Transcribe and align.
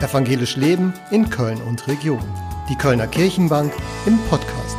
Evangelisch 0.00 0.56
Leben 0.56 0.92
in 1.10 1.30
Köln 1.30 1.60
und 1.62 1.86
Region. 1.86 2.22
Die 2.68 2.76
Kölner 2.76 3.06
Kirchenbank 3.06 3.72
im 4.06 4.18
Podcast. 4.28 4.76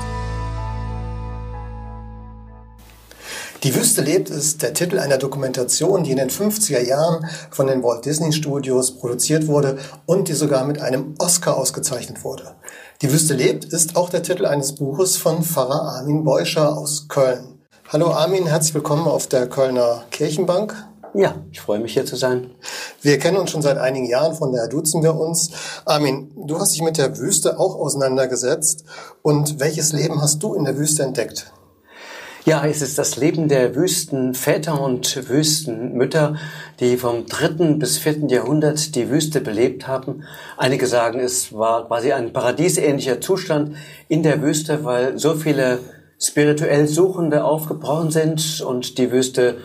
Die 3.64 3.74
Wüste 3.74 4.02
lebt 4.02 4.30
ist 4.30 4.62
der 4.62 4.74
Titel 4.74 5.00
einer 5.00 5.18
Dokumentation, 5.18 6.04
die 6.04 6.12
in 6.12 6.18
den 6.18 6.30
50er 6.30 6.82
Jahren 6.82 7.28
von 7.50 7.66
den 7.66 7.82
Walt 7.82 8.06
Disney 8.06 8.32
Studios 8.34 8.92
produziert 9.00 9.48
wurde 9.48 9.78
und 10.06 10.28
die 10.28 10.34
sogar 10.34 10.66
mit 10.66 10.82
einem 10.82 11.16
Oscar 11.18 11.58
ausgezeichnet 11.58 12.24
wurde. 12.24 12.56
Die 13.02 13.12
Wüste 13.12 13.34
lebt 13.34 13.66
ist 13.66 13.96
auch 13.96 14.10
der 14.10 14.22
Titel 14.22 14.46
eines 14.46 14.76
Buches 14.76 15.18
von 15.18 15.44
Pfarrer 15.44 15.98
Armin 15.98 16.24
Beuscher 16.24 16.78
aus 16.78 17.08
Köln. 17.08 17.60
Hallo 17.90 18.12
Armin, 18.12 18.46
herzlich 18.48 18.76
willkommen 18.76 19.08
auf 19.08 19.28
der 19.28 19.48
Kölner 19.48 20.04
Kirchenbank. 20.12 20.76
Ja, 21.18 21.36
ich 21.50 21.62
freue 21.62 21.80
mich 21.80 21.94
hier 21.94 22.06
zu 22.06 22.18
sein. 22.18 22.52
Wir 23.02 23.18
kennen 23.20 23.38
uns 23.38 23.52
schon 23.52 23.62
seit 23.62 23.78
einigen 23.78 24.06
Jahren, 24.06 24.36
von 24.36 24.52
daher 24.52 24.68
duzen 24.68 25.02
wir 25.02 25.16
uns. 25.16 25.50
Armin, 25.86 26.30
du 26.36 26.60
hast 26.60 26.74
dich 26.74 26.82
mit 26.82 26.98
der 26.98 27.18
Wüste 27.18 27.58
auch 27.58 27.76
auseinandergesetzt. 27.76 28.84
Und 29.22 29.62
welches 29.62 29.94
Leben 29.94 30.22
hast 30.22 30.44
du 30.44 30.56
in 30.56 30.66
der 30.66 30.78
Wüste 30.78 31.04
entdeckt? 31.04 31.54
Ja, 32.44 32.66
es 32.66 32.82
ist 32.82 32.98
das 32.98 33.16
Leben 33.16 33.48
der 33.48 33.76
Wüstenväter 33.76 34.82
und 34.82 35.30
Wüstenmütter, 35.30 36.36
die 36.82 36.98
vom 36.98 37.26
dritten 37.28 37.80
bis 37.80 37.98
vierten 37.98 38.28
Jahrhundert 38.28 38.94
die 38.94 39.10
Wüste 39.10 39.40
belebt 39.40 39.88
haben. 39.88 40.24
Einige 40.58 40.86
sagen, 40.86 41.22
es 41.22 41.54
war 41.54 41.88
quasi 41.88 42.12
ein 42.12 42.34
paradiesähnlicher 42.34 43.22
Zustand 43.22 43.78
in 44.10 44.22
der 44.22 44.42
Wüste, 44.42 44.84
weil 44.84 45.18
so 45.18 45.36
viele 45.36 45.80
spirituell 46.20 46.88
Suchende 46.88 47.46
aufgebrochen 47.46 48.12
sind 48.12 48.62
und 48.62 48.98
die 48.98 49.12
Wüste 49.12 49.58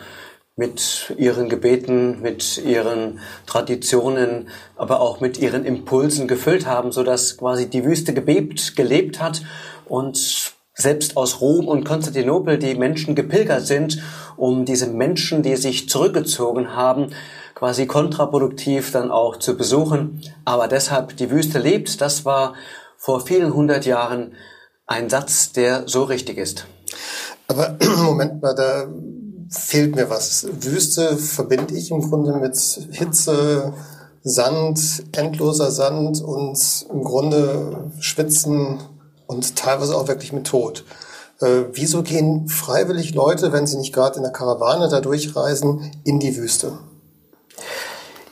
mit 0.61 1.15
ihren 1.17 1.49
Gebeten, 1.49 2.21
mit 2.21 2.59
ihren 2.63 3.19
Traditionen, 3.47 4.49
aber 4.75 5.01
auch 5.01 5.19
mit 5.19 5.39
ihren 5.39 5.65
Impulsen 5.65 6.27
gefüllt 6.27 6.67
haben, 6.67 6.91
so 6.91 7.01
dass 7.01 7.37
quasi 7.37 7.67
die 7.67 7.83
Wüste 7.83 8.13
gebebt, 8.13 8.75
gelebt 8.75 9.19
hat 9.19 9.41
und 9.85 10.53
selbst 10.75 11.17
aus 11.17 11.41
Rom 11.41 11.67
und 11.67 11.83
Konstantinopel 11.83 12.59
die 12.59 12.75
Menschen 12.75 13.15
gepilgert 13.15 13.65
sind, 13.65 14.03
um 14.37 14.63
diese 14.63 14.85
Menschen, 14.85 15.41
die 15.41 15.55
sich 15.55 15.89
zurückgezogen 15.89 16.75
haben, 16.75 17.07
quasi 17.55 17.87
kontraproduktiv 17.87 18.91
dann 18.91 19.09
auch 19.09 19.37
zu 19.37 19.57
besuchen. 19.57 20.21
Aber 20.45 20.67
deshalb 20.67 21.17
die 21.17 21.31
Wüste 21.31 21.57
lebt, 21.57 22.01
das 22.01 22.23
war 22.23 22.53
vor 22.97 23.21
vielen 23.21 23.55
hundert 23.55 23.87
Jahren 23.87 24.35
ein 24.85 25.09
Satz, 25.09 25.53
der 25.53 25.87
so 25.87 26.03
richtig 26.03 26.37
ist. 26.37 26.67
Aber 27.47 27.79
Moment 28.03 28.43
mal, 28.43 28.53
da 28.53 28.87
fehlt 29.51 29.95
mir 29.95 30.09
was. 30.09 30.47
Wüste 30.61 31.17
verbinde 31.17 31.75
ich 31.75 31.91
im 31.91 32.01
Grunde 32.01 32.33
mit 32.33 32.57
Hitze, 32.91 33.73
Sand, 34.23 35.03
endloser 35.11 35.71
Sand 35.71 36.21
und 36.21 36.57
im 36.91 37.03
Grunde 37.03 37.91
Schwitzen 37.99 38.79
und 39.27 39.55
teilweise 39.55 39.95
auch 39.95 40.07
wirklich 40.07 40.31
mit 40.31 40.47
Tod. 40.47 40.85
Äh, 41.39 41.65
wieso 41.73 42.03
gehen 42.03 42.47
freiwillig 42.47 43.13
Leute, 43.13 43.51
wenn 43.51 43.67
sie 43.67 43.77
nicht 43.77 43.93
gerade 43.93 44.17
in 44.17 44.23
der 44.23 44.31
Karawane 44.31 44.89
da 44.89 45.01
durchreisen, 45.01 45.91
in 46.03 46.19
die 46.19 46.37
Wüste? 46.37 46.77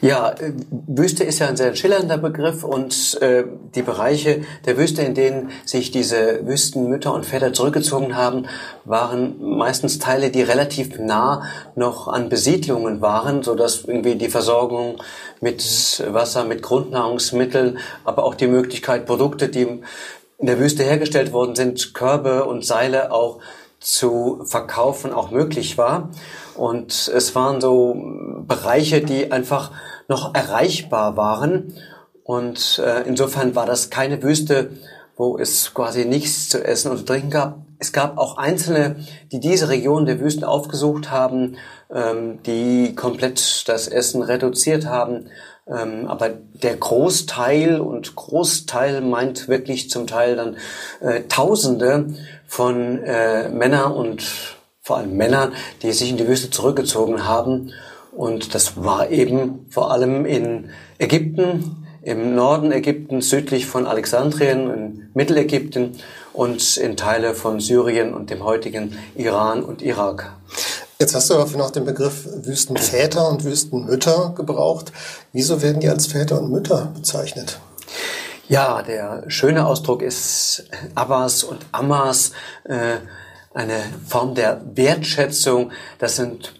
Ja, 0.02 0.30
äh, 0.30 0.54
Wüste 0.88 1.26
ist 1.26 1.40
ja 1.40 1.48
ein 1.48 1.58
sehr 1.58 1.76
schillernder 1.76 2.18
Begriff 2.18 2.64
und 2.64 3.18
äh, 3.22 3.44
die 3.76 3.82
Bereiche 3.82 4.44
der 4.66 4.78
Wüste, 4.78 5.02
in 5.02 5.14
denen 5.14 5.52
sich 5.66 5.92
diese 5.92 6.48
Wüstenmütter 6.48 7.14
und 7.14 7.26
Väter 7.26 7.52
zurückgezogen 7.52 8.16
haben, 8.16 8.46
waren 8.86 9.36
meistens 9.58 10.00
Teile, 10.00 10.30
die 10.30 10.42
relativ 10.42 10.98
nah 11.00 11.44
noch 11.76 12.08
an 12.08 12.30
Besiedlungen 12.30 13.02
waren, 13.02 13.44
so 13.44 13.56
dass 13.56 13.84
irgendwie 13.84 14.16
die 14.16 14.30
Versorgung 14.30 15.02
mit 15.42 15.62
Wasser, 16.08 16.46
mit 16.46 16.62
Grundnahrungsmitteln, 16.62 17.80
aber 18.06 18.24
auch 18.24 18.36
die 18.36 18.48
Möglichkeit, 18.48 19.06
Produkte, 19.06 19.50
die 19.50 19.82
in 20.38 20.48
der 20.48 20.60
Wüste 20.60 20.84
hergestellt 20.84 21.34
worden 21.34 21.56
sind, 21.56 21.94
Körbe 21.94 22.46
und 22.46 22.66
Seile 22.66 23.12
auch 23.12 23.40
zu 23.82 24.42
verkaufen, 24.46 25.12
auch 25.12 25.32
möglich 25.32 25.78
war. 25.78 26.10
Und 26.56 27.12
es 27.14 27.36
waren 27.36 27.62
so 27.62 27.96
Bereiche, 28.48 29.02
die 29.02 29.32
einfach 29.32 29.72
noch 30.10 30.36
erreichbar 30.36 31.16
waren. 31.16 31.74
Und 32.24 32.82
äh, 32.86 33.04
insofern 33.08 33.56
war 33.56 33.66
das 33.66 33.90
keine 33.90 34.22
Wüste, 34.22 34.72
wo 35.16 35.38
es 35.38 35.74
quasi 35.74 36.06
nichts 36.06 36.50
zu 36.50 36.64
essen 36.64 36.92
und 36.92 36.98
zu 36.98 37.06
trinken 37.06 37.30
gab. 37.30 37.60
Es 37.82 37.94
gab 37.94 38.18
auch 38.18 38.38
Einzelne, 38.38 38.98
die 39.32 39.40
diese 39.40 39.70
Region 39.70 40.06
der 40.06 40.20
Wüsten 40.20 40.44
aufgesucht 40.44 41.12
haben, 41.12 41.56
ähm, 41.90 42.44
die 42.44 42.94
komplett 42.94 43.68
das 43.70 43.88
Essen 43.88 44.22
reduziert 44.22 44.86
haben. 44.86 45.28
Ähm, 45.66 46.08
aber 46.08 46.30
der 46.30 46.76
Großteil 46.76 47.80
und 47.80 48.16
Großteil 48.16 49.02
meint 49.02 49.48
wirklich 49.48 49.90
zum 49.90 50.08
Teil 50.08 50.36
dann 50.36 50.58
äh, 51.00 51.22
Tausende 51.30 52.08
von 52.48 53.04
äh, 53.04 53.50
Männern 53.50 53.94
und 53.94 54.24
vor 54.82 54.98
allem 54.98 55.16
Männern, 55.16 55.54
die 55.82 55.92
sich 55.92 56.10
in 56.10 56.18
die 56.18 56.28
Wüste 56.28 56.50
zurückgezogen 56.50 57.26
haben. 57.28 57.72
Und 58.12 58.56
das 58.56 58.84
war 58.84 59.10
eben 59.10 59.66
vor 59.70 59.92
allem 59.92 60.26
in 60.26 60.70
Ägypten, 60.98 61.86
im 62.02 62.34
Norden 62.34 62.72
Ägyptens, 62.72 63.30
südlich 63.30 63.66
von 63.66 63.86
Alexandrien, 63.86 64.70
in 64.70 65.10
Mittelägypten 65.14 65.98
und 66.34 66.78
in 66.78 66.98
Teile 66.98 67.34
von 67.36 67.60
Syrien 67.60 68.14
und 68.14 68.30
dem 68.30 68.44
heutigen 68.44 68.98
Iran 69.16 69.64
und 69.64 69.82
Irak. 69.82 70.32
Jetzt 71.00 71.16
hast 71.16 71.30
du 71.30 71.36
aber 71.36 71.58
noch 71.58 71.72
den 71.72 71.86
Begriff 71.86 72.28
Wüstenväter 72.44 73.30
und 73.30 73.44
Wüstenmütter 73.44 74.34
gebraucht. 74.36 74.92
Wieso 75.32 75.62
werden 75.62 75.80
die 75.80 75.90
als 75.90 76.08
Väter 76.08 76.42
und 76.42 76.52
Mütter 76.52 76.92
bezeichnet? 76.94 77.60
Ja, 78.50 78.82
der 78.82 79.24
schöne 79.28 79.66
Ausdruck 79.66 80.02
ist 80.02 80.66
Abbas 80.96 81.44
und 81.44 81.66
Ammas. 81.72 82.32
Äh, 82.64 82.98
eine 83.54 83.80
Form 84.08 84.36
der 84.36 84.62
Wertschätzung. 84.74 85.72
Das 86.00 86.16
sind 86.16 86.59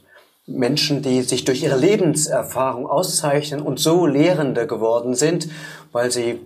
Menschen, 0.50 1.02
die 1.02 1.22
sich 1.22 1.46
durch 1.46 1.64
ihre 1.64 1.78
Lebenserfahrung 1.78 2.88
auszeichnen 2.88 3.62
und 3.62 3.80
so 3.80 4.06
Lehrende 4.06 4.68
geworden 4.68 5.16
sind, 5.16 5.50
weil 5.92 6.12
sie 6.12 6.40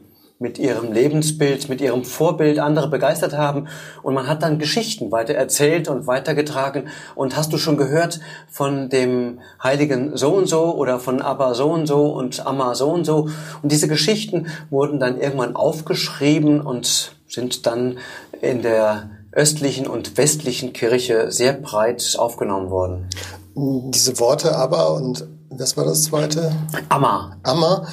mit 0.44 0.60
ihrem 0.60 0.92
Lebensbild, 0.92 1.70
mit 1.70 1.80
ihrem 1.80 2.04
Vorbild 2.04 2.60
andere 2.60 2.90
begeistert 2.90 3.34
haben. 3.34 3.68
Und 4.04 4.14
man 4.14 4.28
hat 4.28 4.44
dann 4.44 4.60
Geschichten 4.60 5.12
weiter 5.12 5.34
erzählt 5.34 5.88
und 5.88 6.06
weitergetragen. 6.06 6.90
Und 7.16 7.38
hast 7.38 7.54
du 7.54 7.58
schon 7.58 7.78
gehört 7.78 8.20
von 8.50 8.90
dem 8.90 9.40
heiligen 9.64 10.18
so 10.18 10.34
und 10.34 10.48
so 10.48 10.76
oder 10.76 11.00
von 11.00 11.22
Abba 11.22 11.54
so 11.54 11.72
und 11.72 11.88
so 11.88 12.08
und 12.08 12.46
Amma 12.46 12.76
so 12.76 12.90
und 12.90 13.06
so? 13.06 13.30
Und 13.62 13.72
diese 13.72 13.88
Geschichten 13.88 14.48
wurden 14.70 15.00
dann 15.00 15.20
irgendwann 15.20 15.56
aufgeschrieben 15.56 16.60
und 16.60 17.16
sind 17.28 17.66
dann 17.66 17.98
in 18.42 18.62
der 18.62 19.10
östlichen 19.32 19.88
und 19.88 20.18
westlichen 20.18 20.74
Kirche 20.74 21.32
sehr 21.32 21.54
breit 21.54 22.16
aufgenommen 22.18 22.70
worden. 22.70 23.10
Diese 23.56 24.20
Worte 24.20 24.56
aber 24.56 24.94
und 24.94 25.28
was 25.50 25.78
war 25.78 25.86
das 25.86 26.04
zweite? 26.04 26.52
Amma. 26.90 27.38
Amma. 27.44 27.88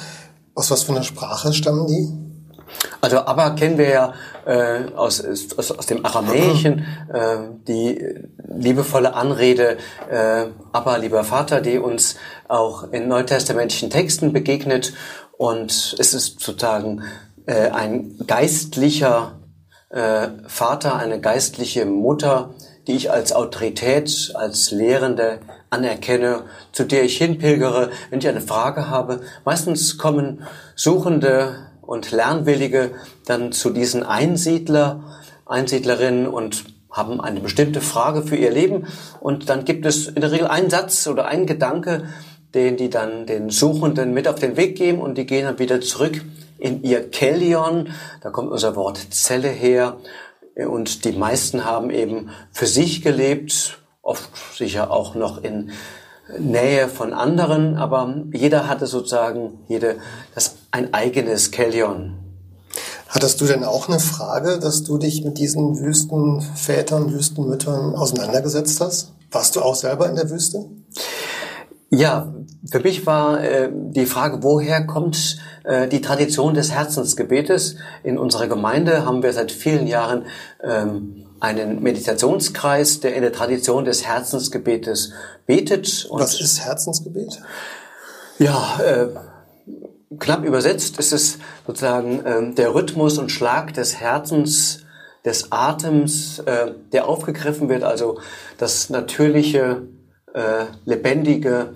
Aus 0.55 0.71
was 0.71 0.83
für 0.83 0.91
einer 0.91 1.03
Sprache 1.03 1.53
stammen 1.53 1.87
die? 1.87 2.21
Also 3.01 3.17
Abba 3.17 3.51
kennen 3.51 3.77
wir 3.77 3.89
ja 3.89 4.13
äh, 4.45 4.91
aus, 4.95 5.23
aus, 5.57 5.71
aus 5.71 5.85
dem 5.85 6.05
Aramäischen, 6.05 6.85
äh, 7.13 7.37
die 7.67 8.03
liebevolle 8.47 9.13
Anrede 9.13 9.77
äh, 10.09 10.45
Abba, 10.71 10.97
lieber 10.97 11.23
Vater, 11.23 11.61
die 11.61 11.77
uns 11.77 12.15
auch 12.47 12.91
in 12.91 13.07
neutestamentlichen 13.07 13.89
Texten 13.89 14.33
begegnet. 14.33 14.93
Und 15.37 15.95
es 15.99 16.13
ist 16.13 16.39
sozusagen 16.39 17.03
äh, 17.45 17.69
ein 17.69 18.17
geistlicher 18.27 19.39
äh, 19.89 20.29
Vater, 20.47 20.95
eine 20.95 21.19
geistliche 21.19 21.85
Mutter, 21.85 22.53
die 22.87 22.93
ich 22.93 23.11
als 23.11 23.33
Autorität, 23.33 24.31
als 24.33 24.71
Lehrende 24.71 25.39
anerkenne, 25.69 26.43
zu 26.71 26.83
der 26.83 27.03
ich 27.03 27.17
hinpilgere, 27.17 27.91
wenn 28.09 28.19
ich 28.19 28.27
eine 28.27 28.41
Frage 28.41 28.89
habe. 28.89 29.21
Meistens 29.45 29.97
kommen 29.97 30.43
Suchende 30.75 31.55
und 31.81 32.11
Lernwillige 32.11 32.91
dann 33.25 33.51
zu 33.51 33.69
diesen 33.69 34.03
Einsiedler, 34.03 35.03
Einsiedlerinnen 35.45 36.27
und 36.27 36.65
haben 36.89 37.21
eine 37.21 37.39
bestimmte 37.39 37.81
Frage 37.81 38.23
für 38.23 38.35
ihr 38.35 38.51
Leben. 38.51 38.87
Und 39.19 39.49
dann 39.49 39.65
gibt 39.65 39.85
es 39.85 40.07
in 40.07 40.21
der 40.21 40.31
Regel 40.31 40.47
einen 40.47 40.69
Satz 40.69 41.07
oder 41.07 41.25
einen 41.25 41.45
Gedanke, 41.45 42.05
den 42.53 42.75
die 42.77 42.89
dann 42.89 43.25
den 43.25 43.49
Suchenden 43.49 44.13
mit 44.13 44.27
auf 44.27 44.35
den 44.35 44.57
Weg 44.57 44.75
geben 44.75 44.99
und 44.99 45.17
die 45.17 45.25
gehen 45.25 45.45
dann 45.45 45.59
wieder 45.59 45.79
zurück 45.79 46.21
in 46.57 46.83
ihr 46.83 47.09
Kellion. 47.09 47.89
Da 48.21 48.29
kommt 48.29 48.51
unser 48.51 48.75
Wort 48.75 48.99
Zelle 49.11 49.47
her. 49.47 49.97
Und 50.65 51.05
die 51.05 51.11
meisten 51.11 51.65
haben 51.65 51.89
eben 51.89 52.29
für 52.51 52.67
sich 52.67 53.01
gelebt, 53.01 53.79
oft 54.01 54.29
sicher 54.55 54.91
auch 54.91 55.15
noch 55.15 55.43
in 55.43 55.71
Nähe 56.39 56.87
von 56.87 57.13
anderen, 57.13 57.75
aber 57.75 58.23
jeder 58.33 58.67
hatte 58.67 58.87
sozusagen 58.87 59.59
jede 59.67 59.97
das 60.33 60.55
ein 60.71 60.93
eigenes 60.93 61.51
Kellion. 61.51 62.17
Hattest 63.09 63.41
du 63.41 63.45
denn 63.45 63.65
auch 63.65 63.89
eine 63.89 63.99
Frage, 63.99 64.57
dass 64.59 64.83
du 64.83 64.97
dich 64.97 65.25
mit 65.25 65.37
diesen 65.37 65.79
Wüstenvätern, 65.79 67.11
Wüstenmüttern 67.11 67.93
auseinandergesetzt 67.95 68.79
hast? 68.79 69.11
Warst 69.31 69.55
du 69.55 69.61
auch 69.61 69.75
selber 69.75 70.09
in 70.09 70.15
der 70.15 70.29
Wüste? 70.29 70.65
Ja, 71.93 72.33
für 72.71 72.79
mich 72.79 73.05
war 73.05 73.43
äh, 73.43 73.69
die 73.69 74.05
Frage, 74.05 74.43
woher 74.43 74.87
kommt 74.87 75.39
äh, 75.65 75.89
die 75.89 75.99
Tradition 75.99 76.53
des 76.53 76.71
Herzensgebetes? 76.71 77.75
In 78.03 78.17
unserer 78.17 78.47
Gemeinde 78.47 79.05
haben 79.05 79.21
wir 79.23 79.33
seit 79.33 79.51
vielen 79.51 79.87
Jahren 79.87 80.25
ähm, 80.63 81.25
einen 81.41 81.83
Meditationskreis, 81.83 83.01
der 83.01 83.13
in 83.15 83.23
der 83.23 83.33
Tradition 83.33 83.83
des 83.83 84.07
Herzensgebetes 84.07 85.11
betet. 85.45 86.07
Was 86.11 86.39
ist 86.39 86.61
Herzensgebet? 86.61 87.41
Ja, 88.39 88.79
äh, 88.79 89.07
knapp 90.17 90.45
übersetzt 90.45 90.97
ist 90.97 91.11
es 91.11 91.39
sozusagen 91.67 92.25
äh, 92.25 92.53
der 92.53 92.73
Rhythmus 92.73 93.17
und 93.17 93.33
Schlag 93.33 93.73
des 93.73 93.99
Herzens, 93.99 94.85
des 95.25 95.51
Atems, 95.51 96.39
äh, 96.39 96.71
der 96.93 97.09
aufgegriffen 97.09 97.67
wird, 97.67 97.83
also 97.83 98.19
das 98.57 98.89
natürliche 98.89 99.81
äh, 100.33 100.65
lebendige 100.85 101.73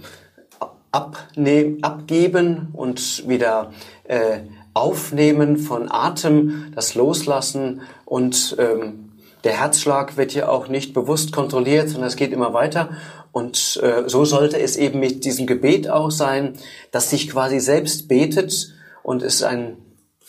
Abnehm, 0.91 1.79
Abgeben 1.81 2.69
und 2.73 3.27
wieder 3.27 3.71
äh, 4.05 4.39
Aufnehmen 4.73 5.57
von 5.57 5.91
Atem, 5.91 6.71
das 6.73 6.95
Loslassen 6.95 7.81
und 8.05 8.55
ähm, 8.59 9.11
der 9.45 9.59
Herzschlag 9.59 10.17
wird 10.17 10.33
ja 10.33 10.49
auch 10.49 10.69
nicht 10.69 10.93
bewusst 10.93 11.31
kontrolliert, 11.31 11.89
sondern 11.89 12.07
es 12.07 12.15
geht 12.15 12.33
immer 12.33 12.53
weiter. 12.53 12.89
Und 13.31 13.79
äh, 13.83 14.03
so 14.07 14.25
sollte 14.25 14.59
es 14.59 14.75
eben 14.75 14.99
mit 14.99 15.23
diesem 15.23 15.45
Gebet 15.45 15.87
auch 15.87 16.09
sein, 16.09 16.53
dass 16.91 17.11
sich 17.11 17.29
quasi 17.29 17.59
selbst 17.59 18.07
betet 18.07 18.73
und 19.03 19.21
ist 19.21 19.43
ein 19.43 19.77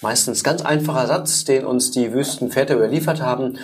meistens 0.03 0.45
ganz 0.45 0.63
einfacher 0.63 1.07
Satz, 1.07 1.45
den 1.45 1.65
uns 1.65 1.91
die 1.91 2.13
Wüstenväter 2.13 2.77
überliefert 2.77 3.23
haben. 3.23 3.59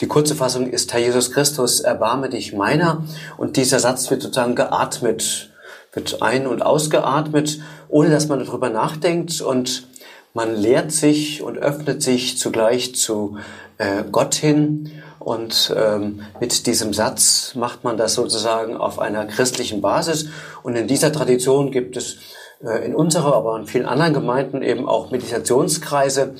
Die 0.00 0.06
kurze 0.06 0.34
Fassung 0.34 0.68
ist, 0.68 0.92
Herr 0.92 1.00
Jesus 1.00 1.30
Christus, 1.30 1.80
erbarme 1.80 2.28
dich 2.28 2.52
meiner. 2.52 3.04
Und 3.36 3.56
dieser 3.56 3.78
Satz 3.78 4.10
wird 4.10 4.22
sozusagen 4.22 4.54
geatmet, 4.54 5.50
wird 5.92 6.22
ein- 6.22 6.46
und 6.46 6.62
ausgeatmet, 6.62 7.60
ohne 7.88 8.10
dass 8.10 8.28
man 8.28 8.44
darüber 8.44 8.70
nachdenkt. 8.70 9.40
Und 9.40 9.86
man 10.34 10.56
lehrt 10.56 10.92
sich 10.92 11.42
und 11.42 11.58
öffnet 11.58 12.02
sich 12.02 12.38
zugleich 12.38 12.94
zu 12.94 13.36
äh, 13.78 14.02
Gott 14.10 14.34
hin. 14.34 14.90
Und 15.18 15.72
ähm, 15.76 16.22
mit 16.40 16.66
diesem 16.66 16.92
Satz 16.92 17.54
macht 17.54 17.84
man 17.84 17.96
das 17.96 18.14
sozusagen 18.14 18.76
auf 18.76 18.98
einer 18.98 19.26
christlichen 19.26 19.80
Basis. 19.80 20.28
Und 20.62 20.74
in 20.74 20.88
dieser 20.88 21.12
Tradition 21.12 21.70
gibt 21.70 21.96
es 21.96 22.16
äh, 22.64 22.84
in 22.84 22.94
unserer, 22.94 23.36
aber 23.36 23.56
in 23.56 23.66
vielen 23.66 23.86
anderen 23.86 24.14
Gemeinden 24.14 24.62
eben 24.62 24.88
auch 24.88 25.10
Meditationskreise. 25.10 26.34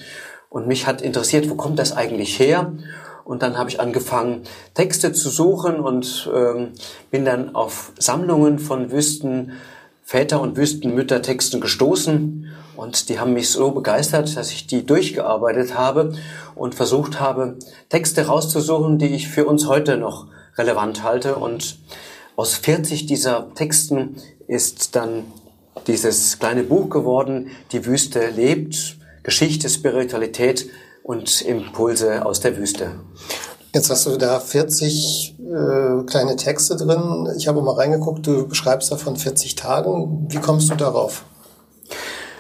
Und 0.48 0.66
mich 0.66 0.86
hat 0.86 1.00
interessiert, 1.00 1.48
wo 1.48 1.54
kommt 1.54 1.78
das 1.78 1.96
eigentlich 1.96 2.38
her? 2.38 2.72
Und 3.24 3.42
dann 3.42 3.56
habe 3.56 3.70
ich 3.70 3.80
angefangen, 3.80 4.42
Texte 4.74 5.12
zu 5.12 5.30
suchen 5.30 5.80
und 5.80 6.30
ähm, 6.34 6.72
bin 7.10 7.24
dann 7.24 7.54
auf 7.54 7.92
Sammlungen 7.98 8.58
von 8.58 8.90
Wüstenväter 8.90 10.40
und 10.40 10.56
Wüstenmüttertexten 10.56 11.60
gestoßen. 11.60 12.48
Und 12.76 13.08
die 13.08 13.20
haben 13.20 13.34
mich 13.34 13.50
so 13.50 13.70
begeistert, 13.70 14.36
dass 14.36 14.50
ich 14.50 14.66
die 14.66 14.84
durchgearbeitet 14.84 15.76
habe 15.76 16.14
und 16.54 16.74
versucht 16.74 17.20
habe, 17.20 17.56
Texte 17.90 18.26
rauszusuchen, 18.26 18.98
die 18.98 19.14
ich 19.14 19.28
für 19.28 19.46
uns 19.46 19.66
heute 19.66 19.96
noch 19.96 20.26
relevant 20.56 21.04
halte. 21.04 21.36
Und 21.36 21.78
aus 22.34 22.54
40 22.56 23.06
dieser 23.06 23.54
Texten 23.54 24.16
ist 24.48 24.96
dann 24.96 25.24
dieses 25.86 26.38
kleine 26.38 26.62
Buch 26.62 26.90
geworden, 26.90 27.50
Die 27.72 27.86
Wüste 27.86 28.30
lebt, 28.30 28.96
Geschichte, 29.22 29.68
Spiritualität 29.68 30.68
und 31.02 31.42
Impulse 31.42 32.24
aus 32.24 32.40
der 32.40 32.56
Wüste. 32.56 32.92
Jetzt 33.74 33.88
hast 33.88 34.06
du 34.06 34.16
da 34.18 34.38
40 34.38 35.36
äh, 35.40 36.04
kleine 36.04 36.36
Texte 36.36 36.76
drin. 36.76 37.28
Ich 37.38 37.48
habe 37.48 37.62
mal 37.62 37.74
reingeguckt, 37.74 38.26
du 38.26 38.46
beschreibst 38.46 38.92
davon 38.92 39.16
40 39.16 39.54
Tagen. 39.54 40.26
Wie 40.28 40.40
kommst 40.40 40.70
du 40.70 40.74
darauf? 40.74 41.24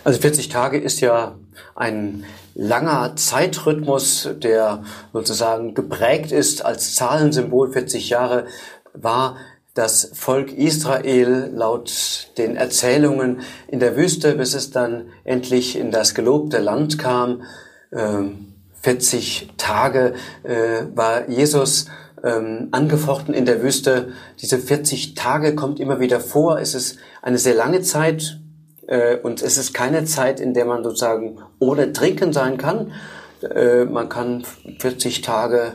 Also 0.04 0.20
40 0.20 0.50
Tage 0.50 0.78
ist 0.78 1.00
ja 1.00 1.36
ein 1.74 2.24
langer 2.54 3.16
Zeitrhythmus, 3.16 4.28
der 4.42 4.82
sozusagen 5.12 5.74
geprägt 5.74 6.32
ist 6.32 6.64
als 6.64 6.94
Zahlensymbol. 6.96 7.72
40 7.72 8.10
Jahre 8.10 8.46
war 8.92 9.36
das 9.74 10.10
Volk 10.12 10.52
Israel 10.52 11.50
laut 11.54 12.28
den 12.36 12.56
Erzählungen 12.56 13.40
in 13.68 13.80
der 13.80 13.96
Wüste, 13.96 14.34
bis 14.34 14.52
es 14.52 14.70
dann 14.70 15.06
endlich 15.24 15.76
in 15.76 15.90
das 15.90 16.14
gelobte 16.14 16.58
Land 16.58 16.98
kam. 16.98 17.42
Ähm, 17.90 18.51
40 18.82 19.48
Tage 19.56 20.14
äh, 20.42 20.84
war 20.94 21.28
Jesus 21.28 21.86
ähm, 22.22 22.68
angefochten 22.72 23.34
in 23.34 23.46
der 23.46 23.62
Wüste. 23.62 24.12
Diese 24.40 24.58
40 24.58 25.14
Tage 25.14 25.54
kommt 25.54 25.80
immer 25.80 26.00
wieder 26.00 26.20
vor. 26.20 26.58
Es 26.58 26.74
ist 26.74 26.98
eine 27.22 27.38
sehr 27.38 27.54
lange 27.54 27.82
Zeit 27.82 28.40
äh, 28.86 29.16
und 29.16 29.42
es 29.42 29.56
ist 29.56 29.72
keine 29.72 30.04
Zeit, 30.04 30.40
in 30.40 30.54
der 30.54 30.64
man 30.64 30.82
sozusagen 30.82 31.38
ohne 31.58 31.92
Trinken 31.92 32.32
sein 32.32 32.58
kann. 32.58 32.92
Äh, 33.42 33.84
man 33.84 34.08
kann 34.08 34.44
40 34.78 35.22
Tage 35.22 35.74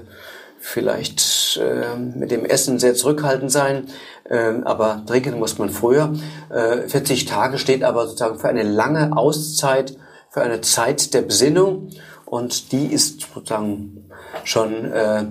vielleicht 0.60 1.60
äh, 1.62 1.98
mit 1.98 2.32
dem 2.32 2.44
Essen 2.44 2.80
sehr 2.80 2.94
zurückhaltend 2.94 3.52
sein, 3.52 3.88
äh, 4.30 4.54
aber 4.64 5.04
trinken 5.06 5.40
muss 5.40 5.58
man 5.58 5.70
früher. 5.70 6.14
Äh, 6.50 6.88
40 6.88 7.26
Tage 7.26 7.58
steht 7.58 7.84
aber 7.84 8.08
sozusagen 8.08 8.40
für 8.40 8.50
eine 8.50 8.64
lange 8.64 9.16
Auszeit, 9.16 9.96
für 10.30 10.42
eine 10.42 10.62
Zeit 10.62 11.14
der 11.14 11.22
Besinnung 11.22 11.90
und 12.28 12.72
die 12.72 12.88
ist 12.88 13.22
sozusagen 13.34 14.10
schon 14.44 14.92
äh, 14.92 15.26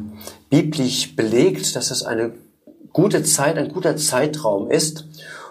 biblisch 0.51 1.15
belegt, 1.15 1.77
dass 1.77 1.91
es 1.91 2.03
eine 2.03 2.33
gute 2.93 3.23
Zeit, 3.23 3.59
ein 3.59 3.73
guter 3.73 3.97
Zeitraum 3.97 4.71
ist 4.71 5.05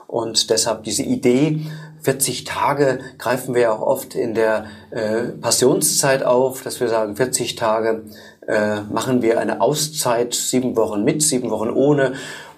und 0.08 0.50
deshalb 0.50 0.84
diese 0.84 1.04
Idee, 1.04 1.62
40 2.02 2.44
Tage 2.44 3.00
greifen 3.18 3.56
wir 3.56 3.74
auch 3.74 3.82
oft 3.82 4.16
in 4.16 4.36
der 4.36 4.66
äh, 4.92 5.24
Passionszeit 5.42 6.24
auf, 6.24 6.62
dass 6.62 6.80
wir 6.80 6.88
sagen, 6.88 7.16
40 7.16 7.56
Tage 7.56 8.04
äh, 8.48 8.82
machen 8.82 9.22
wir 9.22 9.40
eine 9.40 9.62
Auszeit, 9.62 10.36
sieben 10.36 10.76
Wochen 10.76 11.04
mit, 11.04 11.24
sieben 11.24 11.50
Wochen 11.50 11.70
ohne 11.70 12.14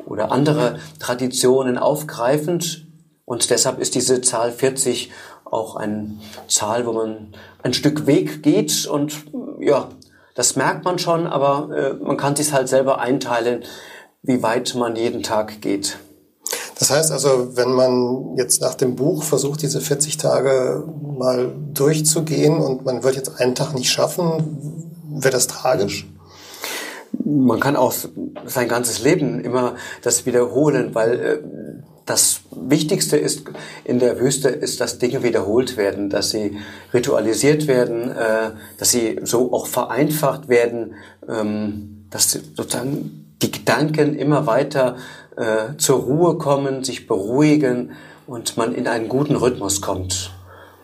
oder 0.06 0.31
andere 0.31 0.80
Traditionen 1.00 1.78
aufgreifend. 1.78 2.86
Und 3.24 3.50
deshalb 3.50 3.80
ist 3.80 3.95
diese 3.95 4.22
Zahl 4.22 4.51
40 4.51 5.12
auch 5.52 5.76
eine 5.76 6.12
Zahl, 6.48 6.86
wo 6.86 6.94
man 6.94 7.34
ein 7.64 7.74
Stück 7.74 8.08
Weg 8.08 8.44
geht 8.44 8.86
und 8.86 9.14
ja, 9.60 9.90
das 10.36 10.56
merkt 10.56 10.86
man 10.86 11.00
schon, 11.00 11.26
aber 11.26 11.76
äh, 11.76 11.94
man 11.94 12.16
kann 12.18 12.36
sich 12.36 12.54
halt 12.54 12.70
selber 12.70 13.00
einteilen, 13.00 13.64
wie 14.22 14.44
weit 14.44 14.76
man 14.76 14.96
jeden 14.96 15.24
Tag 15.24 15.62
geht. 15.62 15.98
Das 16.80 16.92
heißt 16.92 17.12
also, 17.12 17.56
wenn 17.56 17.72
man 17.72 18.38
jetzt 18.38 18.62
nach 18.62 18.76
dem 18.76 18.96
Buch 18.96 19.24
versucht, 19.24 19.64
diese 19.64 19.82
40 19.82 20.18
Tage 20.18 20.84
mal 21.18 21.52
durchzugehen 21.74 22.60
und 22.60 22.86
man 22.86 23.04
wird 23.04 23.16
jetzt 23.16 23.39
einen 23.42 23.56
Tag 23.56 23.74
nicht 23.74 23.89
schaffen, 23.89 24.94
wäre 25.10 25.32
das 25.32 25.48
tragisch? 25.48 26.08
Man 27.25 27.60
kann 27.60 27.75
auch 27.75 27.94
sein 28.46 28.68
ganzes 28.68 29.01
Leben 29.01 29.39
immer 29.44 29.75
das 30.04 30.27
wiederholen, 30.27 30.94
weil 30.94 31.20
äh, 31.20 31.39
das 32.08 32.42
Wichtigste 32.52 33.18
ist 33.18 33.44
in 33.84 34.00
der 34.00 34.20
Wüste 34.20 34.50
ist, 34.50 34.82
dass 34.82 34.98
Dinge 34.98 35.24
wiederholt 35.24 35.78
werden, 35.78 36.10
dass 36.10 36.32
sie 36.32 36.58
ritualisiert 36.94 37.68
werden, 37.68 38.10
äh, 38.12 38.52
dass 38.80 38.92
sie 38.92 39.20
so 39.24 39.54
auch 39.54 39.68
vereinfacht 39.68 40.48
werden, 40.48 40.96
ähm, 41.30 42.08
dass 42.10 42.32
sozusagen 42.32 43.36
die 43.42 43.52
Gedanken 43.52 44.16
immer 44.16 44.48
weiter 44.48 44.96
äh, 45.36 45.78
zur 45.78 46.00
Ruhe 46.00 46.38
kommen, 46.38 46.84
sich 46.84 47.08
beruhigen 47.08 47.92
und 48.26 48.58
man 48.58 48.74
in 48.74 48.88
einen 48.88 49.10
guten 49.10 49.36
Rhythmus 49.36 49.82
kommt. 49.82 50.32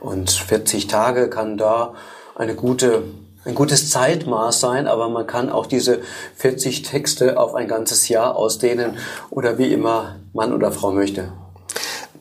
Und 0.02 0.30
40 0.30 0.88
Tage 0.88 1.30
kann 1.30 1.58
da 1.58 1.94
eine 2.36 2.56
gute 2.56 3.04
ein 3.46 3.56
gutes 3.56 3.90
Zeitmaß 3.90 4.60
sein, 4.60 4.88
aber 4.88 5.10
man 5.10 5.28
kann 5.28 5.50
auch 5.50 5.66
diese 5.66 6.02
40 6.36 6.84
Texte 6.84 7.38
auf 7.38 7.56
ein 7.56 7.68
ganzes 7.68 8.08
Jahr 8.08 8.36
ausdehnen 8.36 8.98
oder 9.30 9.58
wie 9.58 9.72
immer 9.72 10.16
Mann 10.34 10.54
oder 10.54 10.72
Frau 10.72 10.92
möchte. 10.92 11.32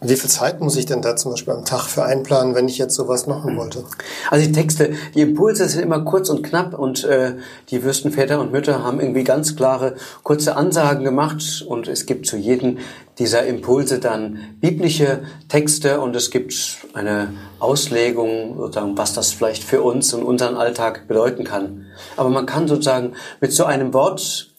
Wie 0.05 0.17
viel 0.17 0.29
Zeit 0.29 0.61
muss 0.61 0.77
ich 0.77 0.87
denn 0.87 1.01
da 1.01 1.15
zum 1.15 1.31
Beispiel 1.31 1.55
am 1.55 1.65
Tag 1.65 1.83
für 1.85 2.05
einplanen, 2.05 2.57
wenn 2.57 2.67
ich 2.67 2.77
jetzt 2.77 2.95
sowas 2.95 3.27
machen 3.27 3.57
wollte? 3.57 3.85
Also 4.31 4.45
die 4.45 4.53
Texte, 4.53 4.95
die 5.15 5.21
Impulse 5.21 5.69
sind 5.69 5.83
immer 5.83 6.01
kurz 6.01 6.29
und 6.29 6.43
knapp 6.43 6.77
und 6.77 7.05
äh, 7.05 7.37
die 7.71 7.85
Würstenväter 7.85 8.41
und 8.41 8.51
Mütter 8.51 8.83
haben 8.83 8.99
irgendwie 8.99 9.23
ganz 9.23 9.55
klare, 9.55 9.95
kurze 10.25 10.57
Ansagen 10.57 11.05
gemacht 11.05 11.65
und 11.69 11.87
es 11.87 12.07
gibt 12.07 12.27
zu 12.27 12.37
jedem 12.37 12.79
dieser 13.19 13.47
Impulse 13.47 14.01
dann 14.01 14.39
biblische 14.61 15.21
Texte 15.49 16.01
und 16.01 16.17
es 16.17 16.31
gibt 16.31 16.79
eine 16.95 17.33
Auslegung, 17.61 18.57
sozusagen, 18.57 18.99
was 18.99 19.13
das 19.13 19.33
vielleicht 19.33 19.63
für 19.63 19.83
uns 19.83 20.13
und 20.15 20.25
unseren 20.25 20.57
Alltag 20.57 21.07
bedeuten 21.07 21.45
kann. 21.45 21.87
Aber 22.17 22.31
man 22.31 22.47
kann 22.47 22.67
sozusagen 22.67 23.13
mit 23.41 23.53
so 23.53 23.65
einem 23.65 23.95
Wort 23.95 24.53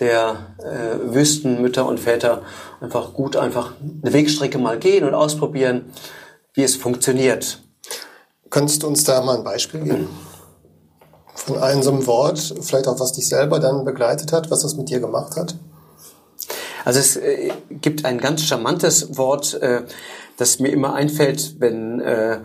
der 0.00 0.54
äh, 0.58 1.14
Wüstenmütter 1.14 1.86
und 1.86 2.00
Väter 2.00 2.42
einfach 2.80 3.12
gut 3.12 3.36
einfach 3.36 3.74
eine 4.02 4.12
Wegstrecke 4.12 4.58
mal 4.58 4.78
gehen 4.78 5.04
und 5.04 5.14
ausprobieren, 5.14 5.92
wie 6.54 6.62
es 6.62 6.76
funktioniert. 6.76 7.62
Könntest 8.48 8.82
du 8.82 8.88
uns 8.88 9.04
da 9.04 9.22
mal 9.22 9.36
ein 9.36 9.44
Beispiel 9.44 9.80
geben? 9.80 10.08
Von 11.34 11.58
einem 11.58 11.82
so 11.82 11.90
einem 11.90 12.06
Wort, 12.06 12.54
vielleicht 12.60 12.88
auch 12.88 12.98
was 12.98 13.12
dich 13.12 13.28
selber 13.28 13.60
dann 13.60 13.84
begleitet 13.84 14.32
hat, 14.32 14.50
was 14.50 14.60
das 14.60 14.76
mit 14.76 14.88
dir 14.88 15.00
gemacht 15.00 15.36
hat? 15.36 15.54
Also 16.84 16.98
es 16.98 17.16
äh, 17.16 17.52
gibt 17.70 18.04
ein 18.04 18.18
ganz 18.18 18.42
charmantes 18.42 19.16
Wort, 19.16 19.54
äh, 19.54 19.82
das 20.36 20.58
mir 20.58 20.68
immer 20.68 20.94
einfällt, 20.94 21.60
wenn 21.60 22.00
äh, 22.00 22.40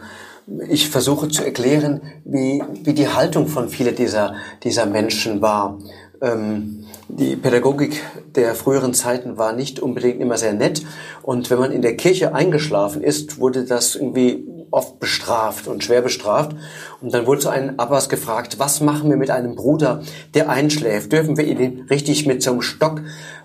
ich 0.70 0.90
versuche 0.90 1.30
zu 1.30 1.44
erklären, 1.44 2.02
wie, 2.24 2.62
wie 2.84 2.94
die 2.94 3.08
Haltung 3.08 3.48
von 3.48 3.70
vielen 3.70 3.96
dieser, 3.96 4.36
dieser 4.64 4.86
Menschen 4.86 5.42
war. 5.42 5.80
Ähm, 6.22 6.86
die 7.08 7.36
Pädagogik 7.36 8.02
der 8.36 8.56
früheren 8.56 8.94
Zeiten 8.94 9.38
war 9.38 9.54
nicht 9.54 9.80
unbedingt 9.80 10.20
immer 10.22 10.38
sehr 10.38 10.54
nett. 10.54 10.84
Und 11.22 11.50
wenn 11.50 11.60
man 11.60 11.72
in 11.72 11.82
der 11.82 11.96
Kirche 11.96 12.34
eingeschlafen 12.34 13.02
ist, 13.02 13.40
wurde 13.40 13.66
das 13.66 13.96
irgendwie 13.96 14.46
oft 14.72 15.00
bestraft 15.00 15.68
und 15.68 15.84
schwer 15.84 16.02
bestraft. 16.02 16.56
Und 17.02 17.14
dann 17.14 17.26
wurde 17.26 17.42
so 17.42 17.50
ein 17.50 17.80
Abbas 17.80 18.10
gefragt, 18.10 18.60
was 18.60 18.82
machen 18.82 19.10
wir 19.10 19.18
mit 19.18 19.30
einem 19.30 19.56
Bruder, 19.56 20.02
der 20.34 20.50
einschläft? 20.50 21.12
Dürfen 21.12 21.38
wir 21.38 21.46
ihn 21.46 21.86
richtig 21.90 22.26
mit 22.26 22.44
so 22.44 22.52
einem 22.52 22.62
Stock 22.62 23.02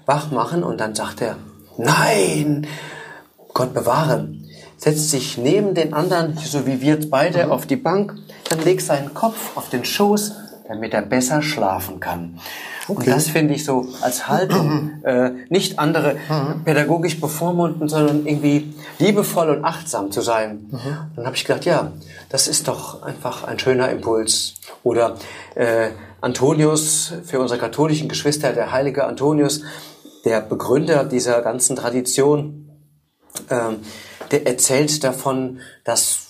wach 0.06 0.30
machen? 0.30 0.64
Und 0.64 0.80
dann 0.80 0.94
sagt 0.94 1.22
er, 1.22 1.36
nein, 1.78 2.66
Gott 3.54 3.74
bewahre. 3.74 4.28
Setzt 4.76 5.10
sich 5.10 5.36
neben 5.36 5.74
den 5.74 5.92
anderen, 5.92 6.38
so 6.38 6.66
wie 6.66 6.80
wir 6.80 6.98
beide, 7.10 7.50
auf 7.50 7.66
die 7.66 7.76
Bank, 7.76 8.14
dann 8.48 8.64
legt 8.64 8.82
seinen 8.82 9.12
Kopf 9.12 9.56
auf 9.56 9.68
den 9.68 9.84
Schoß, 9.84 10.32
damit 10.70 10.94
er 10.94 11.02
besser 11.02 11.42
schlafen 11.42 11.98
kann. 11.98 12.38
Okay. 12.86 12.98
Und 12.98 13.08
das 13.08 13.28
finde 13.28 13.54
ich 13.54 13.64
so 13.64 13.88
als 14.02 14.28
Haltung, 14.28 14.92
äh, 15.04 15.30
nicht 15.48 15.80
andere 15.80 16.14
mhm. 16.14 16.62
pädagogisch 16.64 17.20
bevormunden, 17.20 17.88
sondern 17.88 18.24
irgendwie 18.24 18.72
liebevoll 19.00 19.50
und 19.50 19.64
achtsam 19.64 20.12
zu 20.12 20.20
sein. 20.20 20.68
Mhm. 20.70 20.96
Dann 21.16 21.26
habe 21.26 21.34
ich 21.34 21.44
gedacht, 21.44 21.64
ja, 21.64 21.90
das 22.28 22.46
ist 22.46 22.68
doch 22.68 23.02
einfach 23.02 23.42
ein 23.42 23.58
schöner 23.58 23.90
Impuls. 23.90 24.54
Oder 24.84 25.16
äh, 25.56 25.88
Antonius, 26.20 27.14
für 27.24 27.40
unsere 27.40 27.58
katholischen 27.58 28.08
Geschwister, 28.08 28.52
der 28.52 28.70
heilige 28.70 29.06
Antonius, 29.06 29.62
der 30.24 30.40
Begründer 30.40 31.02
dieser 31.02 31.42
ganzen 31.42 31.74
Tradition, 31.74 32.70
äh, 33.48 33.72
der 34.30 34.46
erzählt 34.46 35.02
davon, 35.04 35.60
dass 35.84 36.28